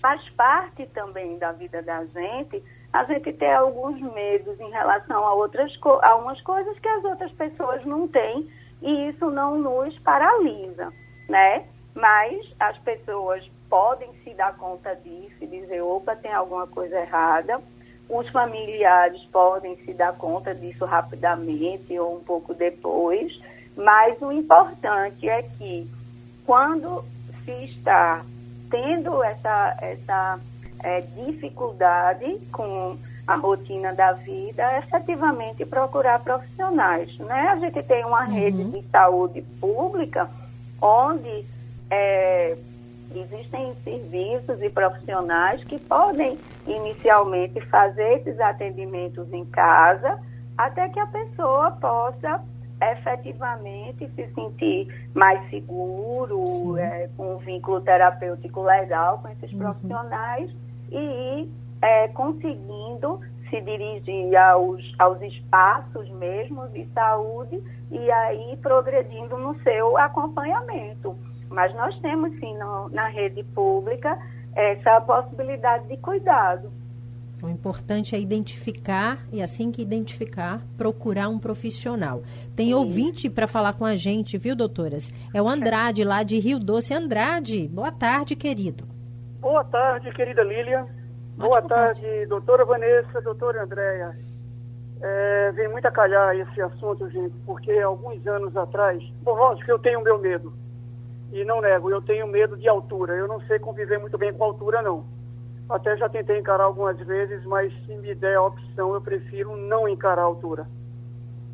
faz 0.00 0.28
parte 0.30 0.86
também 0.88 1.38
da 1.38 1.52
vida 1.52 1.82
da 1.82 2.04
gente 2.06 2.62
a 2.92 3.04
gente 3.04 3.32
ter 3.32 3.52
alguns 3.52 4.00
medos 4.00 4.58
em 4.60 4.70
relação 4.70 5.26
a 5.26 5.34
outras 5.34 5.72
a 6.02 6.16
umas 6.16 6.40
coisas 6.40 6.78
que 6.78 6.88
as 6.88 7.04
outras 7.04 7.32
pessoas 7.32 7.84
não 7.84 8.08
têm 8.08 8.48
e 8.82 9.08
isso 9.08 9.30
não 9.30 9.58
nos 9.58 9.98
paralisa, 9.98 10.92
né? 11.28 11.64
Mas 11.94 12.46
as 12.58 12.78
pessoas 12.78 13.48
podem 13.68 14.12
se 14.24 14.32
dar 14.34 14.56
conta 14.56 14.94
disso 14.96 15.36
e 15.40 15.46
dizer, 15.46 15.82
opa, 15.82 16.16
tem 16.16 16.32
alguma 16.32 16.66
coisa 16.66 16.98
errada 17.00 17.60
os 18.08 18.28
familiares 18.28 19.22
podem 19.30 19.76
se 19.84 19.92
dar 19.92 20.14
conta 20.14 20.54
disso 20.54 20.84
rapidamente 20.84 21.98
ou 21.98 22.16
um 22.16 22.20
pouco 22.24 22.54
depois, 22.54 23.38
mas 23.76 24.20
o 24.22 24.32
importante 24.32 25.28
é 25.28 25.42
que 25.42 25.86
quando 26.46 27.04
se 27.44 27.52
está 27.64 28.24
tendo 28.70 29.22
essa, 29.22 29.76
essa 29.80 30.40
é, 30.82 31.00
dificuldade 31.00 32.38
com 32.52 32.96
a 33.26 33.36
rotina 33.36 33.92
da 33.92 34.12
vida, 34.12 34.78
efetivamente 34.78 35.64
procurar 35.66 36.18
profissionais. 36.20 37.16
Né? 37.18 37.48
A 37.48 37.56
gente 37.56 37.82
tem 37.82 38.04
uma 38.04 38.24
uhum. 38.24 38.34
rede 38.34 38.64
de 38.64 38.82
saúde 38.90 39.42
pública 39.60 40.28
onde 40.80 41.44
é, 41.90 42.56
Existem 43.14 43.74
serviços 43.84 44.62
e 44.62 44.68
profissionais 44.68 45.64
que 45.64 45.78
podem 45.78 46.38
inicialmente 46.66 47.58
fazer 47.66 48.18
esses 48.18 48.38
atendimentos 48.38 49.32
em 49.32 49.46
casa, 49.46 50.18
até 50.56 50.88
que 50.90 51.00
a 51.00 51.06
pessoa 51.06 51.70
possa 51.70 52.42
efetivamente 52.80 54.08
se 54.14 54.28
sentir 54.34 55.08
mais 55.14 55.48
seguro, 55.48 56.76
é, 56.76 57.08
com 57.16 57.36
um 57.36 57.38
vínculo 57.38 57.80
terapêutico 57.80 58.62
legal 58.62 59.20
com 59.20 59.28
esses 59.28 59.50
uhum. 59.52 59.58
profissionais 59.58 60.50
e 60.90 60.98
ir 60.98 61.50
é, 61.82 62.08
conseguindo 62.08 63.20
se 63.48 63.60
dirigir 63.60 64.36
aos, 64.36 64.82
aos 64.98 65.20
espaços 65.22 66.08
mesmo 66.10 66.68
de 66.68 66.86
saúde 66.94 67.62
e 67.90 68.10
aí 68.10 68.56
progredindo 68.60 69.38
no 69.38 69.58
seu 69.62 69.96
acompanhamento. 69.96 71.16
Mas 71.48 71.74
nós 71.74 71.98
temos 72.00 72.30
sim 72.38 72.56
no, 72.58 72.88
na 72.90 73.08
rede 73.08 73.42
pública 73.54 74.18
essa 74.54 75.00
possibilidade 75.00 75.88
de 75.88 75.96
cuidado. 75.96 76.70
O 77.42 77.48
importante 77.48 78.16
é 78.16 78.20
identificar 78.20 79.24
e 79.32 79.40
assim 79.40 79.70
que 79.70 79.80
identificar, 79.80 80.60
procurar 80.76 81.28
um 81.28 81.38
profissional. 81.38 82.22
Tem 82.56 82.68
Sim. 82.68 82.74
ouvinte 82.74 83.30
para 83.30 83.46
falar 83.46 83.74
com 83.74 83.84
a 83.84 83.94
gente, 83.94 84.36
viu, 84.36 84.56
doutoras? 84.56 85.12
É 85.32 85.40
o 85.40 85.48
Andrade, 85.48 86.02
lá 86.02 86.24
de 86.24 86.38
Rio 86.40 86.58
Doce. 86.58 86.92
Andrade, 86.92 87.68
boa 87.68 87.92
tarde, 87.92 88.34
querido. 88.34 88.97
Boa 89.40 89.62
tarde, 89.62 90.10
querida 90.10 90.42
Lília. 90.42 90.84
Boa 91.36 91.62
tarde, 91.62 92.26
doutora 92.26 92.64
Vanessa, 92.64 93.20
doutora 93.20 93.62
Andréia. 93.62 94.18
É, 95.00 95.52
vem 95.52 95.68
muito 95.68 95.86
a 95.86 95.92
calhar 95.92 96.34
esse 96.34 96.60
assunto, 96.60 97.08
gente, 97.08 97.36
porque 97.46 97.70
alguns 97.78 98.26
anos 98.26 98.56
atrás, 98.56 99.00
bom, 99.22 99.36
lógico 99.36 99.64
que 99.64 99.70
eu 99.70 99.78
tenho 99.78 100.02
meu 100.02 100.18
medo 100.18 100.52
e 101.30 101.44
não 101.44 101.60
nego, 101.60 101.88
eu 101.88 102.02
tenho 102.02 102.26
medo 102.26 102.56
de 102.56 102.68
altura. 102.68 103.14
Eu 103.14 103.28
não 103.28 103.40
sei 103.42 103.60
conviver 103.60 104.00
muito 104.00 104.18
bem 104.18 104.32
com 104.32 104.42
altura, 104.42 104.82
não. 104.82 105.04
Até 105.70 105.96
já 105.96 106.08
tentei 106.08 106.36
encarar 106.36 106.64
algumas 106.64 106.98
vezes, 106.98 107.44
mas 107.44 107.72
se 107.86 107.94
me 107.94 108.16
der 108.16 108.38
a 108.38 108.42
opção, 108.42 108.92
eu 108.92 109.00
prefiro 109.00 109.56
não 109.56 109.88
encarar 109.88 110.22
a 110.22 110.24
altura. 110.24 110.66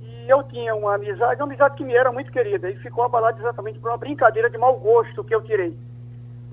E 0.01 0.27
eu 0.27 0.43
tinha 0.45 0.75
uma 0.75 0.95
amizade, 0.95 1.39
uma 1.39 1.47
amizade 1.47 1.75
que 1.77 1.85
me 1.85 1.95
era 1.95 2.11
muito 2.11 2.33
querida, 2.33 2.71
e 2.71 2.77
ficou 2.77 3.05
abalada 3.05 3.39
exatamente 3.39 3.79
por 3.79 3.91
uma 3.91 3.99
brincadeira 3.99 4.49
de 4.49 4.57
mau 4.57 4.75
gosto 4.81 5.23
que 5.23 5.35
eu 5.35 5.43
tirei. 5.43 5.77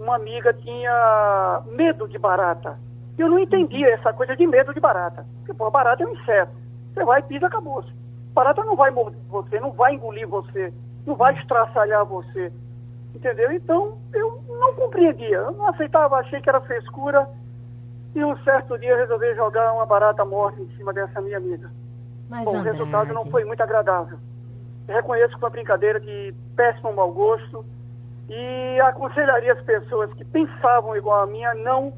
Uma 0.02 0.16
amiga 0.16 0.54
tinha 0.54 1.62
medo 1.68 2.08
de 2.08 2.18
barata. 2.18 2.80
Eu 3.18 3.30
não 3.30 3.40
entendia 3.40 3.94
essa 3.94 4.12
coisa 4.12 4.36
de 4.36 4.48
medo 4.48 4.74
de 4.74 4.80
barata. 4.80 5.26
Porque, 5.38 5.54
pô, 5.54 5.70
barata 5.70 6.04
é 6.04 6.08
um 6.08 6.14
inseto. 6.14 6.52
Você 6.94 7.06
vai 7.06 7.20
e 7.20 7.24
pisa, 7.24 7.48
acabou. 7.48 7.84
-se. 7.84 7.94
Barata 8.34 8.64
não 8.64 8.76
vai 8.76 8.90
morder 8.92 9.20
você, 9.30 9.60
não 9.60 9.72
vai 9.72 9.94
engolir 9.94 10.28
você, 10.28 10.74
não 11.06 11.16
vai 11.16 11.34
estraçalhar 11.38 12.06
você 12.06 12.52
Entendeu? 13.14 13.52
Então, 13.52 13.98
eu 14.14 14.42
não 14.48 14.74
compreendia, 14.74 15.38
eu 15.38 15.52
não 15.52 15.68
aceitava, 15.68 16.16
achei 16.18 16.42
que 16.42 16.50
era 16.50 16.62
frescura. 16.62 17.28
E 18.16 18.24
um 18.24 18.38
certo 18.44 18.78
dia 18.78 18.96
resolvi 18.98 19.34
jogar 19.36 19.74
uma 19.74 19.86
barata 19.86 20.26
morta 20.26 20.62
em 20.62 20.68
cima 20.76 20.92
dessa 20.94 21.22
minha 21.22 21.38
amiga. 21.38 21.72
Mas, 22.30 22.46
Bom, 22.46 22.58
o 22.58 22.62
resultado 22.62 23.14
não 23.14 23.26
foi 23.26 23.46
muito 23.46 23.62
agradável. 23.62 24.18
Eu 24.88 24.96
reconheço 24.96 25.34
que 25.34 25.40
foi 25.40 25.48
uma 25.48 25.54
brincadeira 25.54 26.00
de 26.00 26.34
péssimo 26.56 26.94
mau 26.94 27.12
gosto 27.12 27.66
e 28.34 28.80
aconselharia 28.80 29.52
as 29.52 29.62
pessoas 29.62 30.12
que 30.14 30.24
pensavam 30.24 30.96
igual 30.96 31.24
a 31.24 31.28
mim 31.28 31.44
a 31.44 31.54
não, 31.54 31.94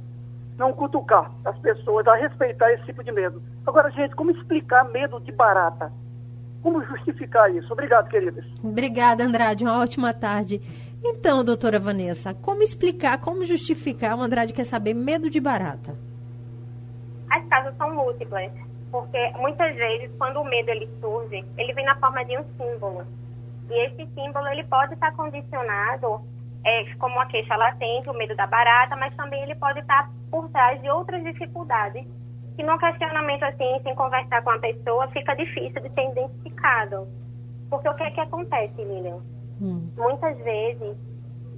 não 0.58 0.74
cutucar 0.74 1.32
as 1.46 1.56
pessoas, 1.60 2.08
a 2.08 2.16
respeitar 2.16 2.72
esse 2.74 2.86
tipo 2.86 3.04
de 3.04 3.12
medo. 3.12 3.40
Agora, 3.68 3.92
gente, 3.92 4.16
como 4.16 4.32
explicar 4.32 4.84
medo 4.86 5.20
de 5.20 5.32
barata? 5.32 5.92
Como 6.64 6.84
justificar 6.86 7.54
isso? 7.54 7.72
Obrigado, 7.72 8.10
queridas. 8.10 8.44
Obrigada, 8.64 9.24
Andrade. 9.24 9.64
Uma 9.64 9.80
ótima 9.80 10.12
tarde. 10.12 10.60
Então, 11.04 11.44
doutora 11.44 11.80
Vanessa, 11.80 12.34
como 12.34 12.64
explicar, 12.64 13.20
como 13.20 13.46
justificar, 13.46 14.18
o 14.18 14.22
Andrade 14.22 14.54
quer 14.54 14.66
saber, 14.66 14.96
medo 14.96 15.30
de 15.30 15.40
barata? 15.40 15.96
As 17.30 17.46
causas 17.48 17.76
são 17.78 17.94
múltiplas, 17.94 18.52
porque 18.90 19.32
muitas 19.38 19.76
vezes, 19.76 20.10
quando 20.18 20.40
o 20.40 20.46
medo 20.46 20.70
ele 20.70 20.90
surge, 21.00 21.46
ele 21.58 21.74
vem 21.74 21.86
na 21.86 21.96
forma 21.98 22.24
de 22.26 22.40
um 22.40 22.44
símbolo. 22.58 23.06
E 23.74 23.88
esse 23.88 24.06
símbolo, 24.14 24.48
ele 24.50 24.64
pode 24.66 24.94
estar 24.94 25.12
condicionado, 25.16 26.22
é, 26.64 26.94
como 26.96 27.20
a 27.20 27.26
queixa 27.26 27.56
latente, 27.56 28.08
o 28.08 28.14
medo 28.14 28.36
da 28.36 28.46
barata, 28.46 28.96
mas 28.96 29.16
também 29.16 29.42
ele 29.42 29.56
pode 29.56 29.80
estar 29.80 30.12
por 30.30 30.48
trás 30.50 30.80
de 30.80 30.90
outras 30.92 31.24
dificuldades, 31.24 32.06
que 32.56 32.64
no 32.64 32.78
questionamento 32.78 33.44
assim, 33.44 33.82
sem 33.82 33.96
conversar 33.96 34.44
com 34.44 34.52
a 34.52 34.60
pessoa, 34.60 35.08
fica 35.08 35.36
difícil 35.36 35.82
de 35.82 35.90
ser 35.90 36.12
identificado. 36.12 37.08
Porque 37.68 37.90
o 37.90 37.96
que 37.96 38.04
é 38.04 38.12
que 38.12 38.22
acontece, 38.22 38.76
Lilian? 38.78 39.22
Hum. 39.60 39.92
Muitas 39.98 40.38
vezes, 40.38 40.96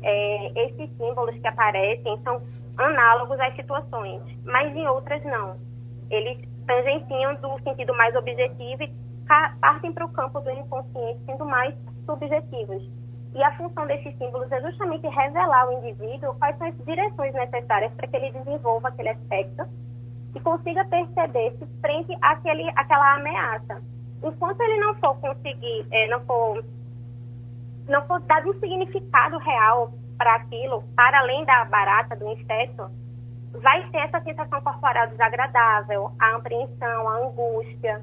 é, 0.02 0.68
esses 0.68 0.90
símbolos 0.98 1.38
que 1.38 1.48
aparecem 1.48 2.18
são 2.24 2.42
análogos 2.78 3.38
às 3.42 3.54
situações, 3.58 4.22
mas 4.46 4.74
em 4.74 4.88
outras 4.88 5.22
não. 5.26 5.58
Eles 6.10 6.40
tangenciam 6.66 7.36
do 7.36 7.62
sentido 7.64 7.94
mais 7.98 8.16
objetivo 8.16 8.84
e 8.84 8.94
partem 9.60 9.92
para 9.92 10.06
o 10.06 10.10
campo 10.10 10.40
do 10.40 10.52
inconsciente, 10.52 11.20
sendo 11.26 11.46
mais 11.46 11.76
subjetivos. 12.06 12.84
E 13.34 13.44
a 13.44 13.56
função 13.58 13.86
desses 13.86 14.18
símbolos 14.18 14.50
é 14.52 14.62
justamente 14.62 15.06
revelar 15.08 15.64
ao 15.64 15.74
indivíduo 15.74 16.36
quais 16.36 16.58
são 16.58 16.68
as 16.68 16.86
direções 16.86 17.34
necessárias 17.34 17.94
para 17.94 18.08
que 18.08 18.16
ele 18.16 18.32
desenvolva 18.32 18.88
aquele 18.88 19.10
aspecto 19.10 19.66
e 20.34 20.40
consiga 20.40 20.86
perceber-se 20.86 21.66
frente 21.82 22.18
àquele, 22.22 22.70
àquela 22.76 23.16
ameaça. 23.16 23.82
Enquanto 24.24 24.62
ele 24.62 24.80
não 24.80 24.96
for 24.96 25.20
conseguir, 25.20 25.86
é, 25.92 26.08
não 26.08 26.22
for, 26.22 26.64
não 27.88 28.06
for 28.08 28.22
dado 28.22 28.50
um 28.50 28.60
significado 28.60 29.38
real 29.40 29.92
para 30.18 30.36
aquilo, 30.36 30.84
para 30.96 31.20
além 31.20 31.44
da 31.46 31.66
barata, 31.66 32.16
do 32.16 32.30
inseto, 32.30 32.90
vai 33.62 33.88
ter 33.90 33.98
essa 34.00 34.22
sensação 34.22 34.62
corporal 34.62 35.08
desagradável, 35.08 36.12
a 36.20 36.36
apreensão, 36.36 37.08
a 37.08 37.18
angústia. 37.18 38.02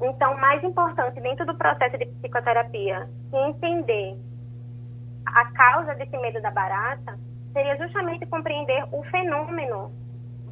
Então, 0.00 0.36
mais 0.36 0.62
importante 0.62 1.20
dentro 1.20 1.44
do 1.44 1.54
processo 1.56 1.98
de 1.98 2.06
psicoterapia, 2.06 3.08
entender 3.32 4.16
a 5.26 5.44
causa 5.52 5.94
desse 5.96 6.16
medo 6.18 6.40
da 6.40 6.50
barata 6.50 7.18
seria 7.52 7.76
justamente 7.76 8.24
compreender 8.26 8.84
o 8.92 9.02
fenômeno 9.04 9.92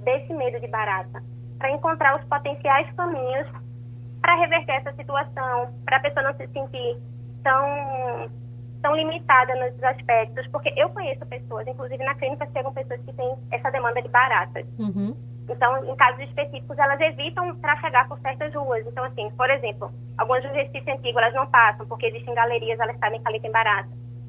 desse 0.03 0.33
medo 0.35 0.61
de 0.61 0.67
barata, 0.69 1.23
para 1.59 1.71
encontrar 1.71 2.19
os 2.19 2.25
potenciais 2.25 2.91
caminhos 2.95 3.47
para 4.21 4.35
reverter 4.37 4.73
essa 4.73 4.93
situação, 4.95 5.73
para 5.85 5.99
a 5.99 6.01
pessoa 6.01 6.25
não 6.25 6.35
se 6.35 6.47
sentir 6.49 7.01
tão, 7.43 8.31
tão 8.87 8.95
limitada 8.95 9.53
nos 9.57 9.83
aspectos, 9.83 10.47
porque 10.53 10.73
eu 10.77 10.89
conheço 10.91 11.27
pessoas, 11.27 11.67
inclusive 11.67 12.05
na 12.05 12.15
clínica 12.15 12.49
chegam 12.53 12.73
pessoas 12.73 13.01
que 13.01 13.13
têm 13.15 13.37
essa 13.51 13.69
demanda 13.73 14.01
de 14.01 14.09
baratas. 14.09 14.65
Uhum. 14.79 15.13
Então, 15.49 15.85
em 15.85 15.97
casos 15.97 16.23
específicos, 16.23 16.79
elas 16.79 17.01
evitam 17.01 17.57
trafegar 17.57 18.07
por 18.07 18.21
certas 18.21 18.55
ruas. 18.55 18.87
Então, 18.87 19.03
assim, 19.03 19.29
por 19.31 19.51
exemplo, 19.51 19.91
algumas 20.17 20.45
do 20.45 20.51
Recife 20.51 20.89
Antigo, 20.89 21.19
elas 21.19 21.35
não 21.35 21.49
passam, 21.49 21.85
porque 21.87 22.07
existem 22.07 22.33
galerias, 22.33 22.79
elas 22.79 22.97
sabem 22.99 23.21
que 23.21 23.29
ali 23.29 23.41
tem 23.41 23.51
barata. 23.51 23.89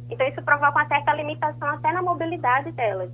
Então, 0.10 0.28
isso 0.28 0.42
provoca 0.42 0.80
uma 0.80 0.88
certa 0.88 1.14
limitação 1.14 1.70
até 1.70 1.92
na 1.92 2.02
mobilidade 2.02 2.72
delas. 2.72 3.12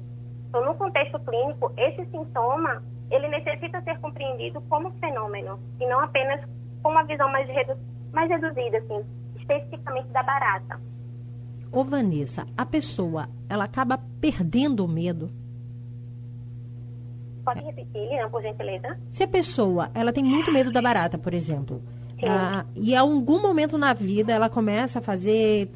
Então, 0.47 0.63
no 0.63 0.75
contexto 0.75 1.19
clínico, 1.19 1.73
esse 1.75 2.06
sintoma, 2.06 2.82
ele 3.12 3.27
necessita 3.27 3.82
ser 3.82 3.99
compreendido 3.99 4.62
como 4.69 4.91
fenômeno, 4.99 5.60
e 5.82 5.86
não 5.88 5.99
apenas 5.99 6.39
com 6.82 6.89
uma 6.89 7.03
visão 7.03 7.29
mais, 7.29 7.49
redu 7.49 7.77
mais 8.13 8.29
reduzida, 8.29 8.77
assim, 8.77 9.06
especificamente 9.36 10.08
da 10.10 10.23
barata. 10.23 10.92
Ô, 11.73 11.83
Vanessa, 11.83 12.45
a 12.55 12.65
pessoa, 12.67 13.27
ela 13.49 13.63
acaba 13.63 13.99
perdendo 14.21 14.86
o 14.86 14.88
medo? 14.88 15.31
Pode 17.43 17.63
repetir, 17.63 18.09
Lina, 18.09 18.29
por 18.29 18.43
gentileza? 18.43 18.95
Se 19.09 19.23
a 19.23 19.27
pessoa, 19.27 19.89
ela 19.95 20.13
tem 20.13 20.23
muito 20.23 20.51
medo 20.51 20.71
da 20.71 20.83
barata, 20.83 21.17
por 21.17 21.33
exemplo, 21.33 21.81
ah, 22.21 22.63
e 22.75 22.95
a 22.95 23.01
algum 23.01 23.41
momento 23.41 23.75
na 23.75 23.91
vida 23.91 24.31
ela 24.31 24.49
começa 24.49 24.99
a 24.99 25.01
fazer 25.01 25.69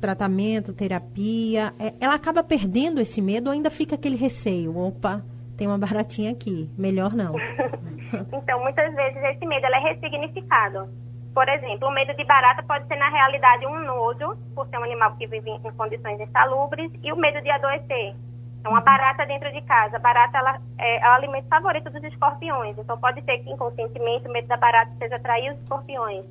tratamento, 0.00 0.72
terapia, 0.72 1.72
é, 1.78 1.94
ela 2.00 2.14
acaba 2.14 2.42
perdendo 2.42 3.00
esse 3.00 3.22
medo 3.22 3.46
ou 3.46 3.52
ainda 3.52 3.70
fica 3.70 3.94
aquele 3.94 4.16
receio? 4.16 4.76
Opa, 4.76 5.24
tem 5.56 5.68
uma 5.68 5.78
baratinha 5.78 6.32
aqui, 6.32 6.68
melhor 6.76 7.14
não. 7.14 7.34
então, 8.32 8.60
muitas 8.62 8.92
vezes 8.94 9.22
esse 9.22 9.46
medo 9.46 9.64
é 9.64 9.92
ressignificado. 9.92 11.05
Por 11.36 11.46
exemplo, 11.50 11.88
o 11.88 11.90
medo 11.90 12.14
de 12.14 12.24
barata 12.24 12.62
pode 12.62 12.86
ser 12.86 12.96
na 12.96 13.10
realidade 13.10 13.66
um 13.66 13.84
nojo, 13.84 14.38
por 14.54 14.66
ser 14.68 14.78
um 14.78 14.84
animal 14.84 15.14
que 15.16 15.26
vive 15.26 15.50
em 15.50 15.60
condições 15.72 16.18
insalubres, 16.18 16.90
e 17.02 17.12
o 17.12 17.16
medo 17.16 17.42
de 17.42 17.50
adoecer. 17.50 18.16
Então, 18.58 18.74
a 18.74 18.80
barata 18.80 19.26
dentro 19.26 19.52
de 19.52 19.60
casa. 19.60 19.96
A 19.96 20.00
barata 20.00 20.38
ela, 20.38 20.58
é, 20.78 20.96
é 20.96 21.10
o 21.10 21.12
alimento 21.12 21.46
favorito 21.48 21.90
dos 21.90 22.02
escorpiões. 22.04 22.78
Então, 22.78 22.96
pode 22.96 23.20
ser 23.20 23.36
que 23.40 23.50
inconscientemente 23.50 24.26
o 24.26 24.32
medo 24.32 24.48
da 24.48 24.56
barata 24.56 24.90
seja 24.98 25.16
atrair 25.16 25.52
os 25.52 25.60
escorpiões. 25.60 26.24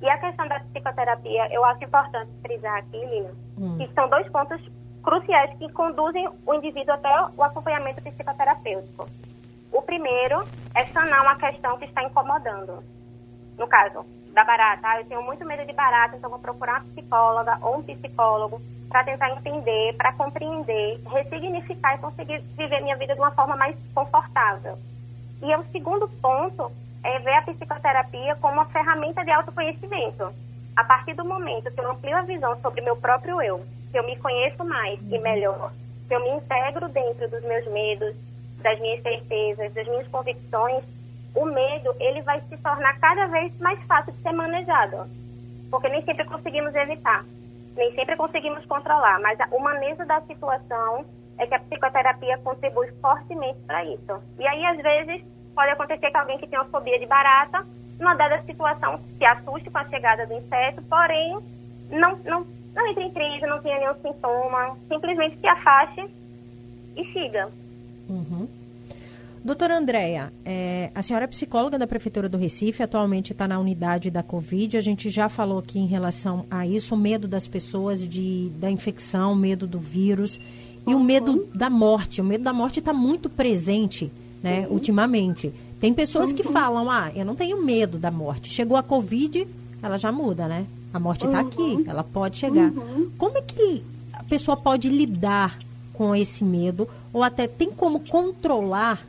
E 0.00 0.08
a 0.08 0.16
questão 0.16 0.48
da 0.48 0.58
psicoterapia, 0.60 1.52
eu 1.52 1.62
acho 1.62 1.84
importante 1.84 2.30
frisar 2.40 2.78
aqui, 2.78 3.04
Lina, 3.04 3.34
hum. 3.58 3.76
que 3.76 3.92
são 3.92 4.08
dois 4.08 4.26
pontos 4.30 4.58
cruciais 5.02 5.50
que 5.58 5.70
conduzem 5.72 6.30
o 6.46 6.54
indivíduo 6.54 6.94
até 6.94 7.14
o 7.36 7.42
acompanhamento 7.42 8.02
psicoterapêutico. 8.02 9.06
O 9.70 9.82
primeiro 9.82 10.48
é 10.74 10.86
sanar 10.86 11.20
uma 11.20 11.36
questão 11.36 11.76
que 11.76 11.84
está 11.84 12.02
incomodando. 12.02 12.82
No 13.58 13.66
caso 13.66 14.16
da 14.36 14.44
barata, 14.44 14.86
ah, 14.86 15.00
eu 15.00 15.06
tenho 15.06 15.22
muito 15.22 15.46
medo 15.46 15.64
de 15.64 15.72
barata, 15.72 16.14
então 16.14 16.28
vou 16.28 16.38
procurar 16.38 16.82
uma 16.82 16.92
psicóloga 16.92 17.58
ou 17.62 17.78
um 17.78 17.82
psicólogo 17.82 18.60
para 18.90 19.02
tentar 19.02 19.30
entender, 19.30 19.94
para 19.94 20.12
compreender, 20.12 21.00
ressignificar 21.06 21.94
e 21.94 21.98
conseguir 21.98 22.40
viver 22.54 22.82
minha 22.82 22.96
vida 22.96 23.14
de 23.14 23.20
uma 23.20 23.30
forma 23.30 23.56
mais 23.56 23.74
confortável. 23.94 24.78
E 25.42 25.56
o 25.56 25.64
segundo 25.72 26.06
ponto 26.20 26.70
é 27.02 27.18
ver 27.18 27.32
a 27.32 27.42
psicoterapia 27.42 28.36
como 28.36 28.52
uma 28.52 28.66
ferramenta 28.66 29.24
de 29.24 29.30
autoconhecimento. 29.30 30.30
A 30.76 30.84
partir 30.84 31.14
do 31.14 31.24
momento 31.24 31.70
que 31.70 31.80
eu 31.80 31.90
amplio 31.90 32.18
a 32.18 32.20
visão 32.20 32.60
sobre 32.60 32.82
meu 32.82 32.94
próprio 32.94 33.40
eu, 33.40 33.64
que 33.90 33.98
eu 33.98 34.04
me 34.04 34.16
conheço 34.16 34.62
mais 34.66 35.00
e 35.00 35.18
melhor, 35.18 35.72
que 36.06 36.14
eu 36.14 36.20
me 36.20 36.28
integro 36.28 36.90
dentro 36.90 37.26
dos 37.30 37.42
meus 37.42 37.66
medos, 37.68 38.14
das 38.58 38.78
minhas 38.80 39.02
certezas, 39.02 39.72
das 39.72 39.86
minhas 39.86 40.06
convicções, 40.08 40.84
o 41.36 41.44
medo 41.44 41.94
ele 42.00 42.22
vai 42.22 42.40
se 42.48 42.56
tornar 42.56 42.98
cada 42.98 43.26
vez 43.26 43.52
mais 43.60 43.80
fácil 43.84 44.12
de 44.12 44.22
ser 44.22 44.32
manejado, 44.32 45.06
porque 45.70 45.88
nem 45.88 46.02
sempre 46.02 46.24
conseguimos 46.24 46.74
evitar, 46.74 47.24
nem 47.76 47.94
sempre 47.94 48.16
conseguimos 48.16 48.64
controlar, 48.64 49.20
mas 49.20 49.38
o 49.52 49.60
manejo 49.60 50.04
da 50.06 50.20
situação 50.22 51.04
é 51.38 51.46
que 51.46 51.54
a 51.54 51.60
psicoterapia 51.60 52.38
contribui 52.38 52.90
fortemente 53.02 53.58
para 53.66 53.84
isso. 53.84 54.22
E 54.38 54.46
aí 54.46 54.64
às 54.64 54.78
vezes 54.78 55.22
pode 55.54 55.70
acontecer 55.70 56.10
que 56.10 56.16
alguém 56.16 56.38
que 56.38 56.46
tem 56.46 56.58
uma 56.58 56.68
fobia 56.70 56.98
de 56.98 57.06
barata, 57.06 57.66
numa 57.98 58.14
dada 58.14 58.42
situação, 58.42 58.98
se 59.18 59.24
assuste 59.24 59.70
com 59.70 59.78
a 59.78 59.88
chegada 59.88 60.26
do 60.26 60.34
inseto, 60.34 60.82
porém 60.82 61.38
não, 61.90 62.16
não, 62.24 62.46
não 62.74 62.86
entre 62.86 63.04
em 63.04 63.12
crise, 63.12 63.46
não 63.46 63.60
tenha 63.60 63.78
nenhum 63.78 63.94
sintoma, 64.00 64.76
simplesmente 64.88 65.38
se 65.38 65.46
afaste 65.46 66.08
e 66.96 67.04
siga. 67.12 67.50
Uhum. 68.08 68.48
Doutora 69.46 69.78
Andréia, 69.78 70.32
é, 70.44 70.90
a 70.92 71.00
senhora 71.02 71.24
é 71.24 71.28
psicóloga 71.28 71.78
da 71.78 71.86
Prefeitura 71.86 72.28
do 72.28 72.36
Recife, 72.36 72.82
atualmente 72.82 73.30
está 73.30 73.46
na 73.46 73.60
unidade 73.60 74.10
da 74.10 74.20
Covid. 74.20 74.76
A 74.76 74.80
gente 74.80 75.08
já 75.08 75.28
falou 75.28 75.60
aqui 75.60 75.78
em 75.78 75.86
relação 75.86 76.44
a 76.50 76.66
isso, 76.66 76.96
o 76.96 76.98
medo 76.98 77.28
das 77.28 77.46
pessoas 77.46 78.00
de, 78.08 78.50
da 78.58 78.68
infecção, 78.68 79.34
o 79.34 79.36
medo 79.36 79.64
do 79.64 79.78
vírus 79.78 80.40
e 80.84 80.92
uhum. 80.92 81.00
o 81.00 81.04
medo 81.04 81.48
da 81.54 81.70
morte. 81.70 82.20
O 82.20 82.24
medo 82.24 82.42
da 82.42 82.52
morte 82.52 82.80
está 82.80 82.92
muito 82.92 83.30
presente 83.30 84.10
né, 84.42 84.66
uhum. 84.66 84.74
ultimamente. 84.74 85.52
Tem 85.78 85.94
pessoas 85.94 86.30
uhum. 86.30 86.36
que 86.38 86.42
falam, 86.42 86.90
ah, 86.90 87.12
eu 87.14 87.24
não 87.24 87.36
tenho 87.36 87.62
medo 87.62 87.98
da 87.98 88.10
morte. 88.10 88.52
Chegou 88.52 88.76
a 88.76 88.82
Covid, 88.82 89.46
ela 89.80 89.96
já 89.96 90.10
muda, 90.10 90.48
né? 90.48 90.66
A 90.92 90.98
morte 90.98 91.24
está 91.24 91.40
uhum. 91.40 91.46
aqui, 91.46 91.84
ela 91.86 92.02
pode 92.02 92.36
chegar. 92.36 92.72
Uhum. 92.72 93.12
Como 93.16 93.38
é 93.38 93.42
que 93.42 93.84
a 94.12 94.24
pessoa 94.24 94.56
pode 94.56 94.88
lidar 94.88 95.56
com 95.92 96.16
esse 96.16 96.42
medo? 96.42 96.88
Ou 97.12 97.22
até 97.22 97.46
tem 97.46 97.70
como 97.70 98.00
controlar? 98.00 99.06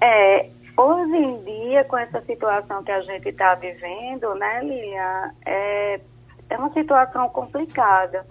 É, 0.00 0.50
hoje 0.76 1.16
em 1.16 1.42
dia, 1.42 1.84
com 1.84 1.98
essa 1.98 2.20
situação 2.22 2.84
que 2.84 2.92
a 2.92 3.00
gente 3.02 3.28
está 3.28 3.54
vivendo, 3.54 4.34
né, 4.36 4.60
Lilian, 4.62 5.34
é, 5.44 6.00
é 6.48 6.56
uma 6.56 6.72
situação 6.72 7.28
complicada, 7.30 8.26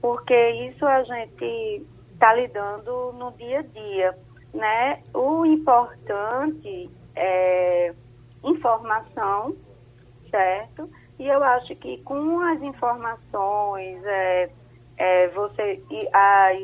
porque 0.00 0.50
isso 0.68 0.84
a 0.84 1.02
gente 1.04 1.86
está 2.12 2.34
lidando 2.34 3.12
no 3.12 3.32
dia 3.32 3.60
a 3.60 3.62
dia, 3.62 4.18
né? 4.52 5.02
O 5.12 5.44
importante 5.44 6.90
é 7.14 7.94
informação, 8.44 9.56
certo? 10.30 10.88
E 11.18 11.26
eu 11.26 11.42
acho 11.42 11.74
que 11.76 11.98
com 12.02 12.40
as 12.40 12.60
informações, 12.62 14.04
é, 14.04 14.50
é, 14.98 15.28
você 15.28 15.82
as, 16.12 16.56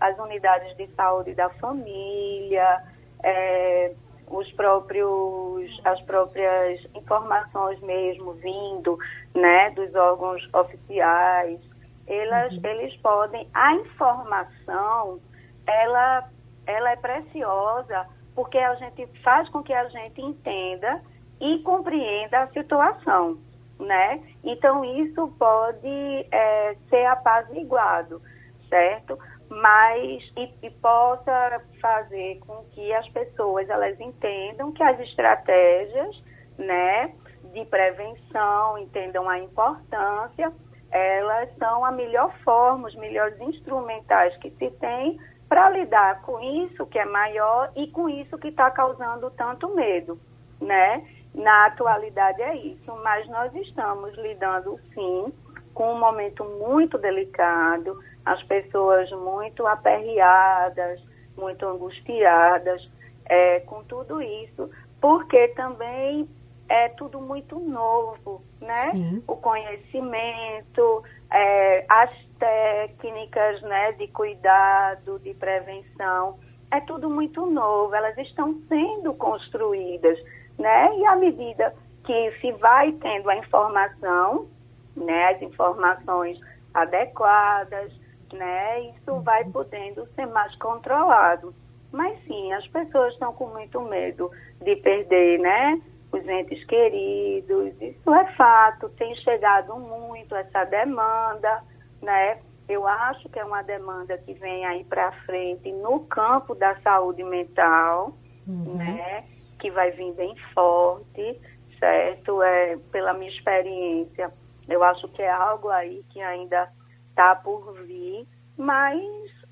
as 0.00 0.18
unidades 0.18 0.76
de 0.76 0.86
saúde 0.94 1.34
da 1.34 1.50
família, 1.50 2.82
é, 3.22 3.92
os 4.28 4.50
próprios, 4.52 5.80
as 5.84 6.00
próprias 6.02 6.80
informações 6.94 7.80
mesmo 7.80 8.32
vindo, 8.34 8.98
né, 9.34 9.70
dos 9.70 9.94
órgãos 9.94 10.48
oficiais, 10.54 11.60
elas, 12.06 12.52
uhum. 12.52 12.60
eles 12.64 12.96
podem, 12.96 13.48
a 13.54 13.74
informação, 13.74 15.20
ela, 15.66 16.28
ela 16.66 16.90
é 16.90 16.96
preciosa 16.96 18.06
porque 18.34 18.58
a 18.58 18.74
gente 18.76 19.06
faz 19.22 19.48
com 19.50 19.62
que 19.62 19.72
a 19.72 19.88
gente 19.88 20.20
entenda 20.20 21.00
e 21.40 21.58
compreenda 21.60 22.40
a 22.40 22.48
situação, 22.48 23.38
né? 23.78 24.22
Então 24.42 24.84
isso 24.84 25.28
pode 25.38 26.26
é, 26.30 26.76
ser 26.88 27.04
apaziguado, 27.06 28.22
certo? 28.68 29.18
Mas 29.60 30.22
e, 30.36 30.50
e 30.62 30.70
possa 30.70 31.62
fazer 31.80 32.38
com 32.46 32.64
que 32.72 32.92
as 32.94 33.08
pessoas 33.10 33.68
elas 33.68 34.00
entendam 34.00 34.72
que 34.72 34.82
as 34.82 34.98
estratégias, 35.00 36.22
né, 36.56 37.14
de 37.52 37.64
prevenção 37.66 38.78
entendam 38.78 39.28
a 39.28 39.38
importância 39.38 40.52
elas 40.92 41.48
são 41.56 41.84
a 41.84 41.90
melhor 41.90 42.32
forma, 42.44 42.86
os 42.86 42.94
melhores 42.96 43.40
instrumentais 43.40 44.36
que 44.36 44.50
se 44.50 44.70
tem 44.72 45.18
para 45.48 45.70
lidar 45.70 46.20
com 46.20 46.38
isso 46.40 46.86
que 46.86 46.98
é 46.98 47.04
maior 47.06 47.72
e 47.74 47.86
com 47.88 48.08
isso 48.08 48.38
que 48.38 48.48
está 48.48 48.70
causando 48.70 49.30
tanto 49.30 49.74
medo, 49.74 50.20
né? 50.60 51.02
Na 51.34 51.66
atualidade 51.66 52.42
é 52.42 52.54
isso, 52.56 52.94
mas 53.02 53.26
nós 53.28 53.54
estamos 53.54 54.14
lidando 54.18 54.78
sim 54.92 55.32
com 55.74 55.92
um 55.92 55.98
momento 55.98 56.44
muito 56.44 56.98
delicado, 56.98 57.98
as 58.24 58.42
pessoas 58.44 59.10
muito 59.10 59.66
aperreadas, 59.66 61.00
muito 61.36 61.66
angustiadas 61.66 62.88
é, 63.26 63.60
com 63.60 63.82
tudo 63.84 64.20
isso, 64.20 64.70
porque 65.00 65.48
também 65.48 66.28
é 66.68 66.88
tudo 66.90 67.20
muito 67.20 67.58
novo, 67.58 68.42
né? 68.60 68.92
Sim. 68.92 69.22
O 69.26 69.36
conhecimento, 69.36 71.02
é, 71.30 71.84
as 71.88 72.10
técnicas 72.38 73.60
né, 73.62 73.92
de 73.92 74.08
cuidado, 74.08 75.18
de 75.18 75.34
prevenção, 75.34 76.38
é 76.70 76.80
tudo 76.80 77.10
muito 77.10 77.44
novo, 77.46 77.94
elas 77.94 78.16
estão 78.18 78.58
sendo 78.68 79.12
construídas, 79.14 80.18
né? 80.58 80.96
E 80.98 81.06
à 81.06 81.16
medida 81.16 81.74
que 82.04 82.32
se 82.40 82.52
vai 82.52 82.92
tendo 82.92 83.28
a 83.28 83.36
informação, 83.36 84.48
né, 84.96 85.34
as 85.34 85.42
informações 85.42 86.38
adequadas, 86.74 87.92
né, 88.32 88.80
isso 88.80 89.20
vai 89.20 89.44
podendo 89.44 90.06
ser 90.14 90.26
mais 90.26 90.54
controlado. 90.56 91.54
Mas 91.92 92.18
sim, 92.24 92.52
as 92.54 92.66
pessoas 92.68 93.12
estão 93.12 93.32
com 93.34 93.48
muito 93.48 93.80
medo 93.82 94.30
de 94.62 94.76
perder, 94.76 95.38
né, 95.38 95.80
os 96.12 96.28
entes 96.28 96.62
queridos. 96.64 97.74
Isso 97.80 98.14
é 98.14 98.32
fato, 98.34 98.88
tem 98.90 99.14
chegado 99.16 99.74
muito 99.76 100.34
essa 100.34 100.64
demanda, 100.64 101.62
né? 102.00 102.38
Eu 102.68 102.86
acho 102.86 103.28
que 103.28 103.38
é 103.38 103.44
uma 103.44 103.62
demanda 103.62 104.16
que 104.18 104.34
vem 104.34 104.64
aí 104.64 104.84
para 104.84 105.12
frente 105.24 105.72
no 105.72 106.00
campo 106.00 106.54
da 106.54 106.76
saúde 106.80 107.24
mental, 107.24 108.14
uhum. 108.46 108.76
né? 108.76 109.24
Que 109.58 109.70
vai 109.70 109.90
vir 109.90 110.12
bem 110.12 110.34
forte, 110.54 111.40
certo? 111.78 112.42
É, 112.42 112.76
pela 112.90 113.14
minha 113.14 113.30
experiência, 113.30 114.32
eu 114.72 114.82
acho 114.82 115.08
que 115.08 115.22
é 115.22 115.30
algo 115.30 115.68
aí 115.68 116.04
que 116.10 116.20
ainda 116.20 116.68
está 117.10 117.34
por 117.36 117.72
vir, 117.84 118.26
mas 118.56 119.00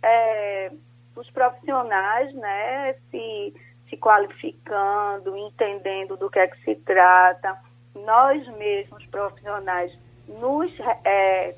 é, 0.02 0.72
os 1.16 1.30
profissionais, 1.30 2.32
né, 2.34 2.94
se 3.10 3.54
se 3.90 3.96
qualificando, 3.96 5.36
entendendo 5.36 6.16
do 6.16 6.30
que 6.30 6.38
é 6.38 6.46
que 6.46 6.62
se 6.62 6.76
trata, 6.76 7.58
nós 7.92 8.46
mesmos 8.56 9.04
profissionais 9.06 9.92
nos 10.28 10.72
é, 11.04 11.56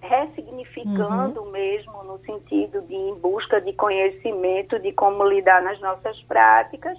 ressignificando 0.00 1.42
uhum. 1.42 1.50
mesmo 1.50 2.02
no 2.04 2.18
sentido 2.20 2.80
de 2.82 2.94
em 2.94 3.14
busca 3.16 3.60
de 3.60 3.74
conhecimento 3.74 4.78
de 4.78 4.92
como 4.92 5.24
lidar 5.28 5.62
nas 5.62 5.78
nossas 5.80 6.20
práticas, 6.22 6.98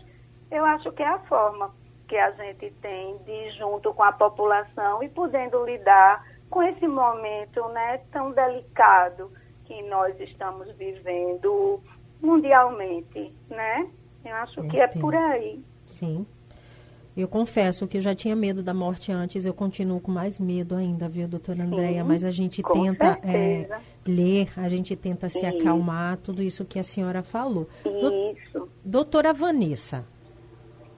eu 0.52 0.64
acho 0.64 0.92
que 0.92 1.02
é 1.02 1.08
a 1.08 1.20
forma 1.20 1.72
que 2.08 2.18
a 2.18 2.32
gente 2.32 2.72
tem 2.82 3.18
de 3.20 3.52
junto 3.52 3.94
com 3.94 4.04
a 4.04 4.12
população 4.12 5.02
e 5.04 5.10
podendo 5.10 5.66
lidar 5.66 6.24
com 6.50 6.62
esse 6.64 6.88
momento 6.88 7.68
né, 7.70 8.00
tão 8.12 8.32
delicado 8.32 9.32
que 9.66 9.82
nós 9.84 10.20
estamos 10.20 10.72
vivendo 10.78 11.82
mundialmente, 12.22 13.34
né? 13.50 13.88
Eu 14.24 14.36
acho 14.36 14.64
que 14.68 14.80
é 14.80 14.88
por 14.88 15.14
aí. 15.16 15.64
Sim. 15.86 16.26
Eu 17.16 17.30
confesso 17.30 17.88
que 17.88 17.98
eu 17.98 18.02
já 18.02 18.14
tinha 18.14 18.36
medo 18.36 18.62
da 18.62 18.74
morte 18.74 19.10
antes, 19.10 19.46
eu 19.46 19.54
continuo 19.54 20.02
com 20.02 20.12
mais 20.12 20.38
medo 20.38 20.76
ainda, 20.76 21.08
viu, 21.08 21.30
doutora 21.30 21.64
Andréia? 21.64 22.04
Mas 22.04 22.26
a 22.26 22.32
gente 22.32 22.62
tenta 22.62 23.18
é, 23.24 23.70
ler, 24.06 24.50
a 24.58 24.68
gente 24.68 24.98
tenta 24.98 25.30
se 25.30 25.46
acalmar, 25.46 26.18
tudo 26.18 26.44
isso 26.44 26.66
que 26.66 26.78
a 26.78 26.84
senhora 26.84 27.24
falou. 27.24 27.70
Isso. 27.86 28.68
Doutora 28.84 29.34
Vanessa, 29.34 30.06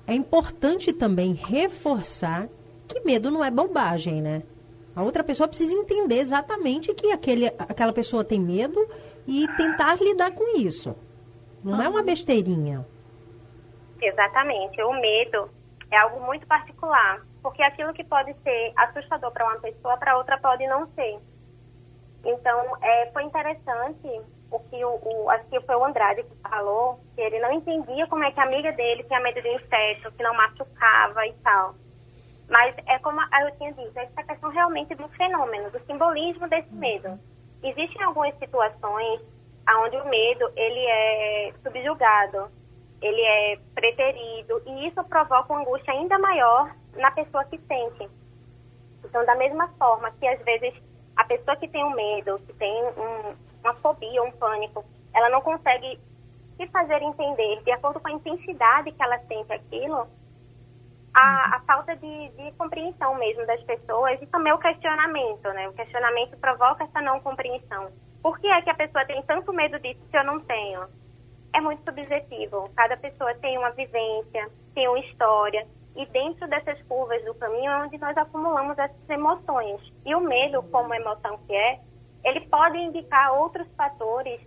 é 0.07 0.13
importante 0.13 0.93
também 0.93 1.33
reforçar 1.33 2.47
que 2.87 3.01
medo 3.01 3.29
não 3.29 3.43
é 3.43 3.51
bobagem, 3.51 4.21
né? 4.21 4.43
A 4.95 5.03
outra 5.03 5.23
pessoa 5.23 5.47
precisa 5.47 5.73
entender 5.73 6.17
exatamente 6.17 6.93
que 6.93 7.11
aquele, 7.11 7.47
aquela 7.59 7.93
pessoa 7.93 8.23
tem 8.23 8.39
medo 8.39 8.87
e 9.27 9.47
tentar 9.57 10.01
lidar 10.01 10.31
com 10.31 10.57
isso. 10.57 10.95
Não 11.63 11.81
é 11.81 11.89
uma 11.89 12.01
besteirinha. 12.01 12.85
Exatamente. 14.01 14.81
O 14.81 14.93
medo 14.93 15.49
é 15.91 15.97
algo 15.97 16.25
muito 16.25 16.47
particular, 16.47 17.21
porque 17.43 17.61
aquilo 17.61 17.93
que 17.93 18.03
pode 18.03 18.33
ser 18.41 18.73
assustador 18.75 19.31
para 19.31 19.45
uma 19.45 19.59
pessoa, 19.59 19.97
para 19.97 20.17
outra 20.17 20.37
pode 20.37 20.65
não 20.67 20.87
ser. 20.95 21.19
Então, 22.23 22.77
é, 22.81 23.11
foi 23.11 23.23
interessante 23.23 24.21
o 24.49 24.59
que 24.59 24.83
o, 24.83 24.99
o, 25.03 25.29
acho 25.29 25.45
que 25.45 25.59
foi 25.61 25.75
o 25.75 25.85
Andrade 25.85 26.23
que 26.23 26.35
falou, 26.49 26.99
que 27.17 27.21
ele 27.21 27.39
não 27.39 27.51
entendia 27.51 28.05
como 28.05 28.23
é 28.23 28.31
que 28.31 28.39
a 28.39 28.43
amiga 28.43 28.71
dele 28.73 29.03
tinha 29.05 29.19
medo 29.19 29.41
de 29.41 29.49
inseto, 29.49 30.11
que 30.11 30.21
não 30.21 30.35
machucava 30.35 31.25
e 31.25 31.33
tal. 31.43 31.73
Mas 32.47 32.75
é 32.85 32.99
como 32.99 33.19
eu 33.19 33.57
tinha 33.57 33.73
dito, 33.73 33.97
essa 33.97 34.23
questão 34.23 34.51
realmente 34.51 34.93
do 34.93 35.09
fenômeno, 35.09 35.71
do 35.71 35.79
simbolismo 35.87 36.47
desse 36.47 36.71
medo. 36.75 37.19
Existem 37.63 38.03
algumas 38.03 38.37
situações 38.37 39.19
onde 39.83 39.97
o 39.97 40.07
medo 40.07 40.47
ele 40.55 40.85
é 40.85 41.53
subjugado, 41.63 42.51
ele 43.01 43.21
é 43.21 43.59
preterido 43.73 44.61
e 44.67 44.87
isso 44.87 45.03
provoca 45.05 45.51
uma 45.51 45.61
angústia 45.61 45.93
ainda 45.93 46.19
maior 46.19 46.71
na 46.97 47.09
pessoa 47.09 47.43
que 47.45 47.57
sente. 47.57 48.07
Então, 49.03 49.25
da 49.25 49.35
mesma 49.35 49.69
forma 49.79 50.11
que 50.11 50.27
às 50.27 50.39
vezes 50.43 50.71
a 51.15 51.23
pessoa 51.23 51.57
que 51.57 51.67
tem 51.67 51.83
um 51.83 51.95
medo, 51.95 52.39
que 52.45 52.53
tem 52.53 52.71
um, 52.71 53.35
uma 53.63 53.73
fobia, 53.81 54.21
um 54.21 54.31
pânico, 54.33 54.85
ela 55.15 55.29
não 55.29 55.41
consegue 55.41 55.99
se 56.57 56.67
fazer 56.67 57.01
entender 57.01 57.63
de 57.63 57.71
acordo 57.71 57.99
com 57.99 58.07
a 58.07 58.11
intensidade 58.11 58.91
que 58.91 59.03
ela 59.03 59.19
sente 59.19 59.53
aquilo, 59.53 60.07
a, 61.13 61.55
a 61.55 61.61
falta 61.61 61.95
de, 61.95 62.29
de, 62.29 62.51
compreensão 62.53 63.15
mesmo 63.15 63.45
das 63.45 63.61
pessoas 63.63 64.21
e 64.21 64.27
também 64.27 64.53
o 64.53 64.59
questionamento, 64.59 65.47
né? 65.53 65.69
O 65.69 65.73
questionamento 65.73 66.37
provoca 66.37 66.83
essa 66.83 67.01
não 67.01 67.19
compreensão. 67.19 67.91
Por 68.21 68.39
que 68.39 68.47
é 68.47 68.61
que 68.61 68.69
a 68.69 68.75
pessoa 68.75 69.05
tem 69.05 69.21
tanto 69.23 69.53
medo 69.53 69.79
disso 69.79 70.01
se 70.11 70.17
eu 70.17 70.23
não 70.23 70.39
tenho? 70.41 70.87
é 71.57 71.61
muito 71.61 71.83
subjetivo. 71.83 72.69
Cada 72.75 72.95
pessoa 72.97 73.33
tem 73.35 73.57
uma 73.57 73.71
vivência, 73.71 74.49
tem 74.73 74.87
uma 74.87 74.99
história. 74.99 75.67
E 75.95 76.05
dentro 76.07 76.47
dessas 76.47 76.79
curvas 76.83 77.23
do 77.25 77.33
caminho 77.35 77.71
é 77.71 77.83
onde 77.83 77.97
nós 77.97 78.15
acumulamos 78.15 78.77
essas 78.77 79.09
emoções. 79.09 79.81
E 80.05 80.13
o 80.13 80.19
medo, 80.19 80.61
como 80.63 80.93
emoção 80.93 81.39
que 81.47 81.55
é, 81.55 81.79
ele 82.23 82.41
pode 82.41 82.77
indicar 82.77 83.33
outros 83.33 83.67
fatores 83.75 84.39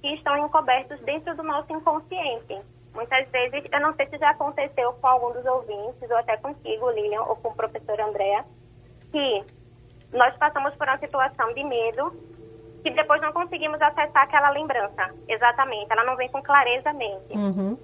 que 0.00 0.14
estão 0.14 0.36
encobertos 0.36 1.00
dentro 1.00 1.34
do 1.36 1.42
nosso 1.42 1.72
inconsciente. 1.72 2.60
Muitas 2.94 3.28
vezes, 3.30 3.64
eu 3.70 3.80
não 3.80 3.94
sei 3.94 4.06
se 4.08 4.18
já 4.18 4.30
aconteceu 4.30 4.92
com 4.94 5.06
algum 5.06 5.32
dos 5.32 5.44
ouvintes, 5.44 6.10
ou 6.10 6.16
até 6.16 6.36
contigo, 6.36 6.90
Lilian, 6.90 7.22
ou 7.22 7.36
com 7.36 7.48
o 7.48 7.54
professor 7.54 8.00
Andréa, 8.00 8.44
que 9.12 9.44
nós 10.12 10.36
passamos 10.38 10.74
por 10.76 10.88
uma 10.88 10.98
situação 10.98 11.52
de 11.54 11.62
medo 11.64 12.12
que 12.82 12.90
depois 12.90 13.20
não 13.20 13.32
conseguimos 13.32 13.80
acessar 13.80 14.22
aquela 14.22 14.50
lembrança. 14.50 15.14
Exatamente, 15.28 15.90
ela 15.90 16.04
não 16.04 16.16
vem 16.16 16.28
com 16.30 16.42
clareza 16.42 16.92
mente. 16.92 17.34
Uhum. 17.34 17.76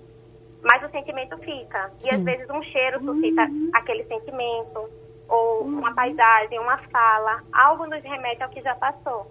Mas 0.63 0.83
o 0.83 0.91
sentimento 0.91 1.37
fica. 1.39 1.91
E 2.01 2.09
Sim. 2.09 2.15
às 2.15 2.23
vezes 2.23 2.49
um 2.49 2.63
cheiro 2.63 3.01
suscita 3.05 3.43
uhum. 3.43 3.71
aquele 3.75 4.05
sentimento, 4.05 4.89
ou 5.29 5.63
uhum. 5.63 5.79
uma 5.79 5.95
paisagem, 5.95 6.59
uma 6.59 6.79
fala, 6.89 7.43
algo 7.53 7.87
nos 7.87 8.03
remete 8.03 8.43
ao 8.43 8.49
que 8.51 8.63
já 8.63 8.75
passou. 8.75 9.31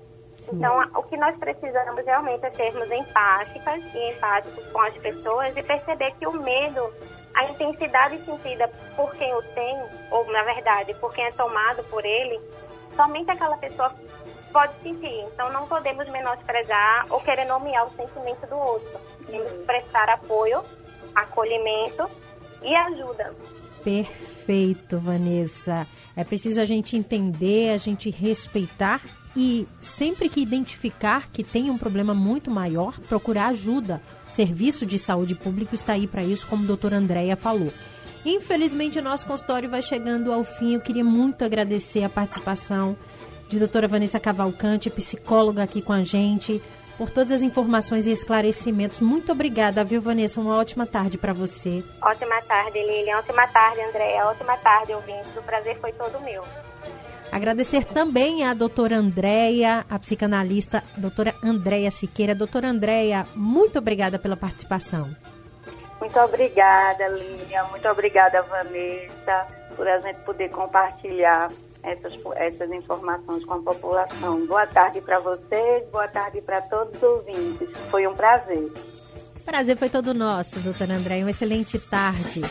Então, 0.51 0.89
o 0.95 1.03
que 1.03 1.17
nós 1.17 1.37
precisamos 1.37 2.05
realmente 2.05 2.45
é 2.45 2.51
sermos 2.51 2.91
empáticas 2.91 3.81
e 3.93 4.11
empáticos 4.11 4.65
com 4.71 4.81
as 4.81 4.93
pessoas 4.97 5.55
e 5.55 5.63
perceber 5.63 6.11
que 6.19 6.27
o 6.27 6.33
medo, 6.33 6.93
a 7.33 7.45
intensidade 7.45 8.17
sentida 8.25 8.69
por 8.95 9.13
quem 9.15 9.33
o 9.33 9.41
tem, 9.53 9.77
ou 10.11 10.31
na 10.31 10.43
verdade, 10.43 10.93
por 10.95 11.13
quem 11.13 11.25
é 11.25 11.31
tomado 11.31 11.83
por 11.85 12.03
ele, 12.05 12.39
somente 12.95 13.31
aquela 13.31 13.57
pessoa 13.57 13.93
pode 14.51 14.73
sentir. 14.81 15.25
Então, 15.33 15.51
não 15.51 15.67
podemos 15.67 16.07
menosprezar 16.09 17.05
ou 17.09 17.19
querer 17.21 17.45
nomear 17.45 17.87
o 17.87 17.95
sentimento 17.95 18.45
do 18.47 18.55
outro. 18.55 18.99
Temos 19.25 19.51
que 19.51 19.63
prestar 19.65 20.09
apoio, 20.09 20.61
acolhimento 21.15 22.09
e 22.61 22.75
ajuda. 22.75 23.33
Perfeito, 23.83 24.99
Vanessa. 24.99 25.87
É 26.15 26.23
preciso 26.23 26.61
a 26.61 26.65
gente 26.65 26.95
entender, 26.95 27.73
a 27.73 27.77
gente 27.77 28.09
respeitar 28.09 29.01
e 29.35 29.67
sempre 29.81 30.29
que 30.29 30.41
identificar 30.41 31.29
que 31.31 31.43
tem 31.43 31.69
um 31.69 31.77
problema 31.77 32.13
muito 32.13 32.51
maior, 32.51 32.99
procurar 33.01 33.47
ajuda. 33.47 34.01
O 34.27 34.31
Serviço 34.31 34.85
de 34.85 34.99
Saúde 34.99 35.35
Público 35.35 35.73
está 35.73 35.93
aí 35.93 36.07
para 36.07 36.23
isso, 36.23 36.47
como 36.47 36.63
a 36.63 36.67
doutora 36.67 36.97
Andréia 36.97 37.35
falou. 37.35 37.71
Infelizmente, 38.25 38.99
o 38.99 39.03
nosso 39.03 39.25
consultório 39.25 39.69
vai 39.69 39.81
chegando 39.81 40.31
ao 40.31 40.43
fim. 40.43 40.75
Eu 40.75 40.81
queria 40.81 41.03
muito 41.03 41.43
agradecer 41.43 42.03
a 42.03 42.09
participação 42.09 42.95
de 43.49 43.59
doutora 43.59 43.87
Vanessa 43.87 44.19
Cavalcante, 44.19 44.89
psicóloga 44.89 45.63
aqui 45.63 45.81
com 45.81 45.93
a 45.93 46.03
gente, 46.03 46.61
por 46.97 47.09
todas 47.09 47.31
as 47.31 47.41
informações 47.41 48.07
e 48.07 48.11
esclarecimentos. 48.11 49.01
Muito 49.01 49.31
obrigada, 49.31 49.83
viu, 49.83 50.01
Vanessa? 50.01 50.39
Uma 50.39 50.57
ótima 50.57 50.85
tarde 50.85 51.17
para 51.17 51.33
você. 51.33 51.83
Ótima 52.01 52.41
tarde, 52.43 52.79
Lilian. 52.79 53.17
Ótima 53.17 53.47
tarde, 53.47 53.81
Andréa. 53.81 54.25
Ótima 54.27 54.55
tarde, 54.57 54.93
ouvintes. 54.93 55.35
O 55.35 55.41
prazer 55.41 55.77
foi 55.79 55.91
todo 55.91 56.21
meu. 56.21 56.43
Agradecer 57.33 57.83
também 57.83 58.45
à 58.45 58.53
doutora 58.53 58.95
Andréia, 58.95 59.83
a 59.89 59.97
psicanalista 59.97 60.83
doutora 60.95 61.33
Andréia 61.43 61.89
Siqueira. 61.89 62.35
Doutora 62.35 62.69
Andréia, 62.69 63.25
muito 63.35 63.79
obrigada 63.79 64.19
pela 64.19 64.37
participação. 64.37 65.09
Muito 65.99 66.19
obrigada, 66.19 67.07
Lilian. 67.07 67.63
Muito 67.71 67.89
obrigada, 67.89 68.43
Vanessa, 68.43 69.47
por 69.75 69.87
a 69.87 69.99
gente 70.01 70.19
poder 70.19 70.51
compartilhar 70.51 71.49
essas, 71.81 72.13
essas 72.35 72.71
informações 72.71 73.43
com 73.43 73.55
a 73.55 73.61
população. 73.63 74.45
Boa 74.45 74.67
tarde 74.67 75.01
para 75.01 75.17
vocês, 75.17 75.89
boa 75.91 76.07
tarde 76.07 76.39
para 76.39 76.61
todos 76.61 76.95
os 76.97 77.01
ouvintes. 77.01 77.67
Foi 77.89 78.05
um 78.05 78.13
prazer. 78.13 78.71
Prazer 79.43 79.75
foi 79.75 79.89
todo 79.89 80.13
nosso, 80.13 80.59
doutora 80.59 80.93
André. 80.93 81.21
Uma 81.23 81.31
excelente 81.31 81.79
tarde 81.79 82.41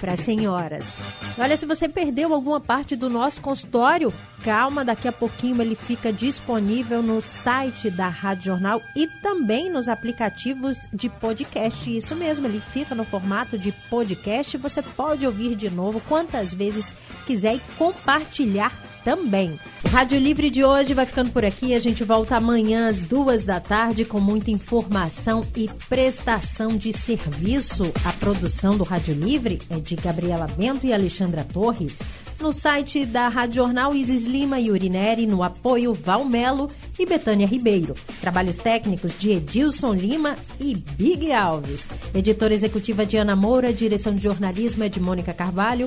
para 0.00 0.14
as 0.14 0.20
senhoras. 0.20 0.92
Olha, 1.38 1.56
se 1.56 1.64
você 1.64 1.88
perdeu 1.88 2.34
alguma 2.34 2.60
parte 2.60 2.96
do 2.96 3.08
nosso 3.08 3.40
consultório, 3.40 4.12
calma, 4.42 4.84
daqui 4.84 5.06
a 5.06 5.12
pouquinho 5.12 5.60
ele 5.62 5.74
fica 5.74 6.12
disponível 6.12 7.02
no 7.02 7.20
site 7.22 7.90
da 7.90 8.08
Rádio 8.08 8.46
Jornal 8.46 8.82
e 8.94 9.06
também 9.06 9.70
nos 9.70 9.88
aplicativos 9.88 10.86
de 10.92 11.08
podcast. 11.08 11.96
Isso 11.96 12.14
mesmo, 12.16 12.46
ele 12.46 12.60
fica 12.60 12.94
no 12.94 13.04
formato 13.04 13.56
de 13.56 13.72
podcast. 13.88 14.56
Você 14.58 14.82
pode 14.82 15.26
ouvir 15.26 15.54
de 15.54 15.70
novo 15.70 16.00
quantas 16.08 16.52
vezes 16.52 16.94
quiser 17.26 17.56
e 17.56 17.62
compartilhar 17.78 18.72
também. 19.04 19.58
O 19.84 19.88
Rádio 19.88 20.18
Livre 20.18 20.50
de 20.50 20.64
hoje 20.64 20.94
vai 20.94 21.04
ficando 21.04 21.30
por 21.30 21.44
aqui. 21.44 21.74
A 21.74 21.78
gente 21.78 22.02
volta 22.04 22.36
amanhã 22.36 22.88
às 22.88 23.02
duas 23.02 23.42
da 23.42 23.60
tarde 23.60 24.04
com 24.04 24.20
muita 24.20 24.50
informação 24.50 25.44
e 25.56 25.68
prestação 25.88 26.76
de 26.76 26.92
serviço. 26.92 27.92
A 28.04 28.12
produção 28.14 28.76
do 28.76 28.84
Rádio 28.84 29.14
Livre 29.14 29.60
é 29.68 29.78
de 29.78 29.96
Gabriela 29.96 30.46
Bento 30.56 30.86
e 30.86 30.92
Alexandra 30.92 31.44
Torres. 31.44 32.00
No 32.40 32.52
site 32.52 33.06
da 33.06 33.28
Rádio 33.28 33.56
Jornal, 33.56 33.94
Isis 33.94 34.24
Lima 34.24 34.58
e 34.58 34.70
Urineri, 34.70 35.26
no 35.26 35.42
apoio 35.42 35.92
Valmelo 35.92 36.70
e 36.98 37.06
Betânia 37.06 37.46
Ribeiro. 37.46 37.94
Trabalhos 38.20 38.58
técnicos 38.58 39.12
de 39.18 39.30
Edilson 39.30 39.94
Lima 39.94 40.36
e 40.58 40.74
Big 40.74 41.32
Alves. 41.32 41.88
Editora 42.14 42.52
executiva 42.52 43.06
Diana 43.06 43.36
Moura, 43.36 43.72
direção 43.72 44.14
de 44.14 44.22
jornalismo 44.22 44.82
é 44.82 44.88
de 44.88 44.98
Mônica 44.98 45.32
Carvalho. 45.32 45.86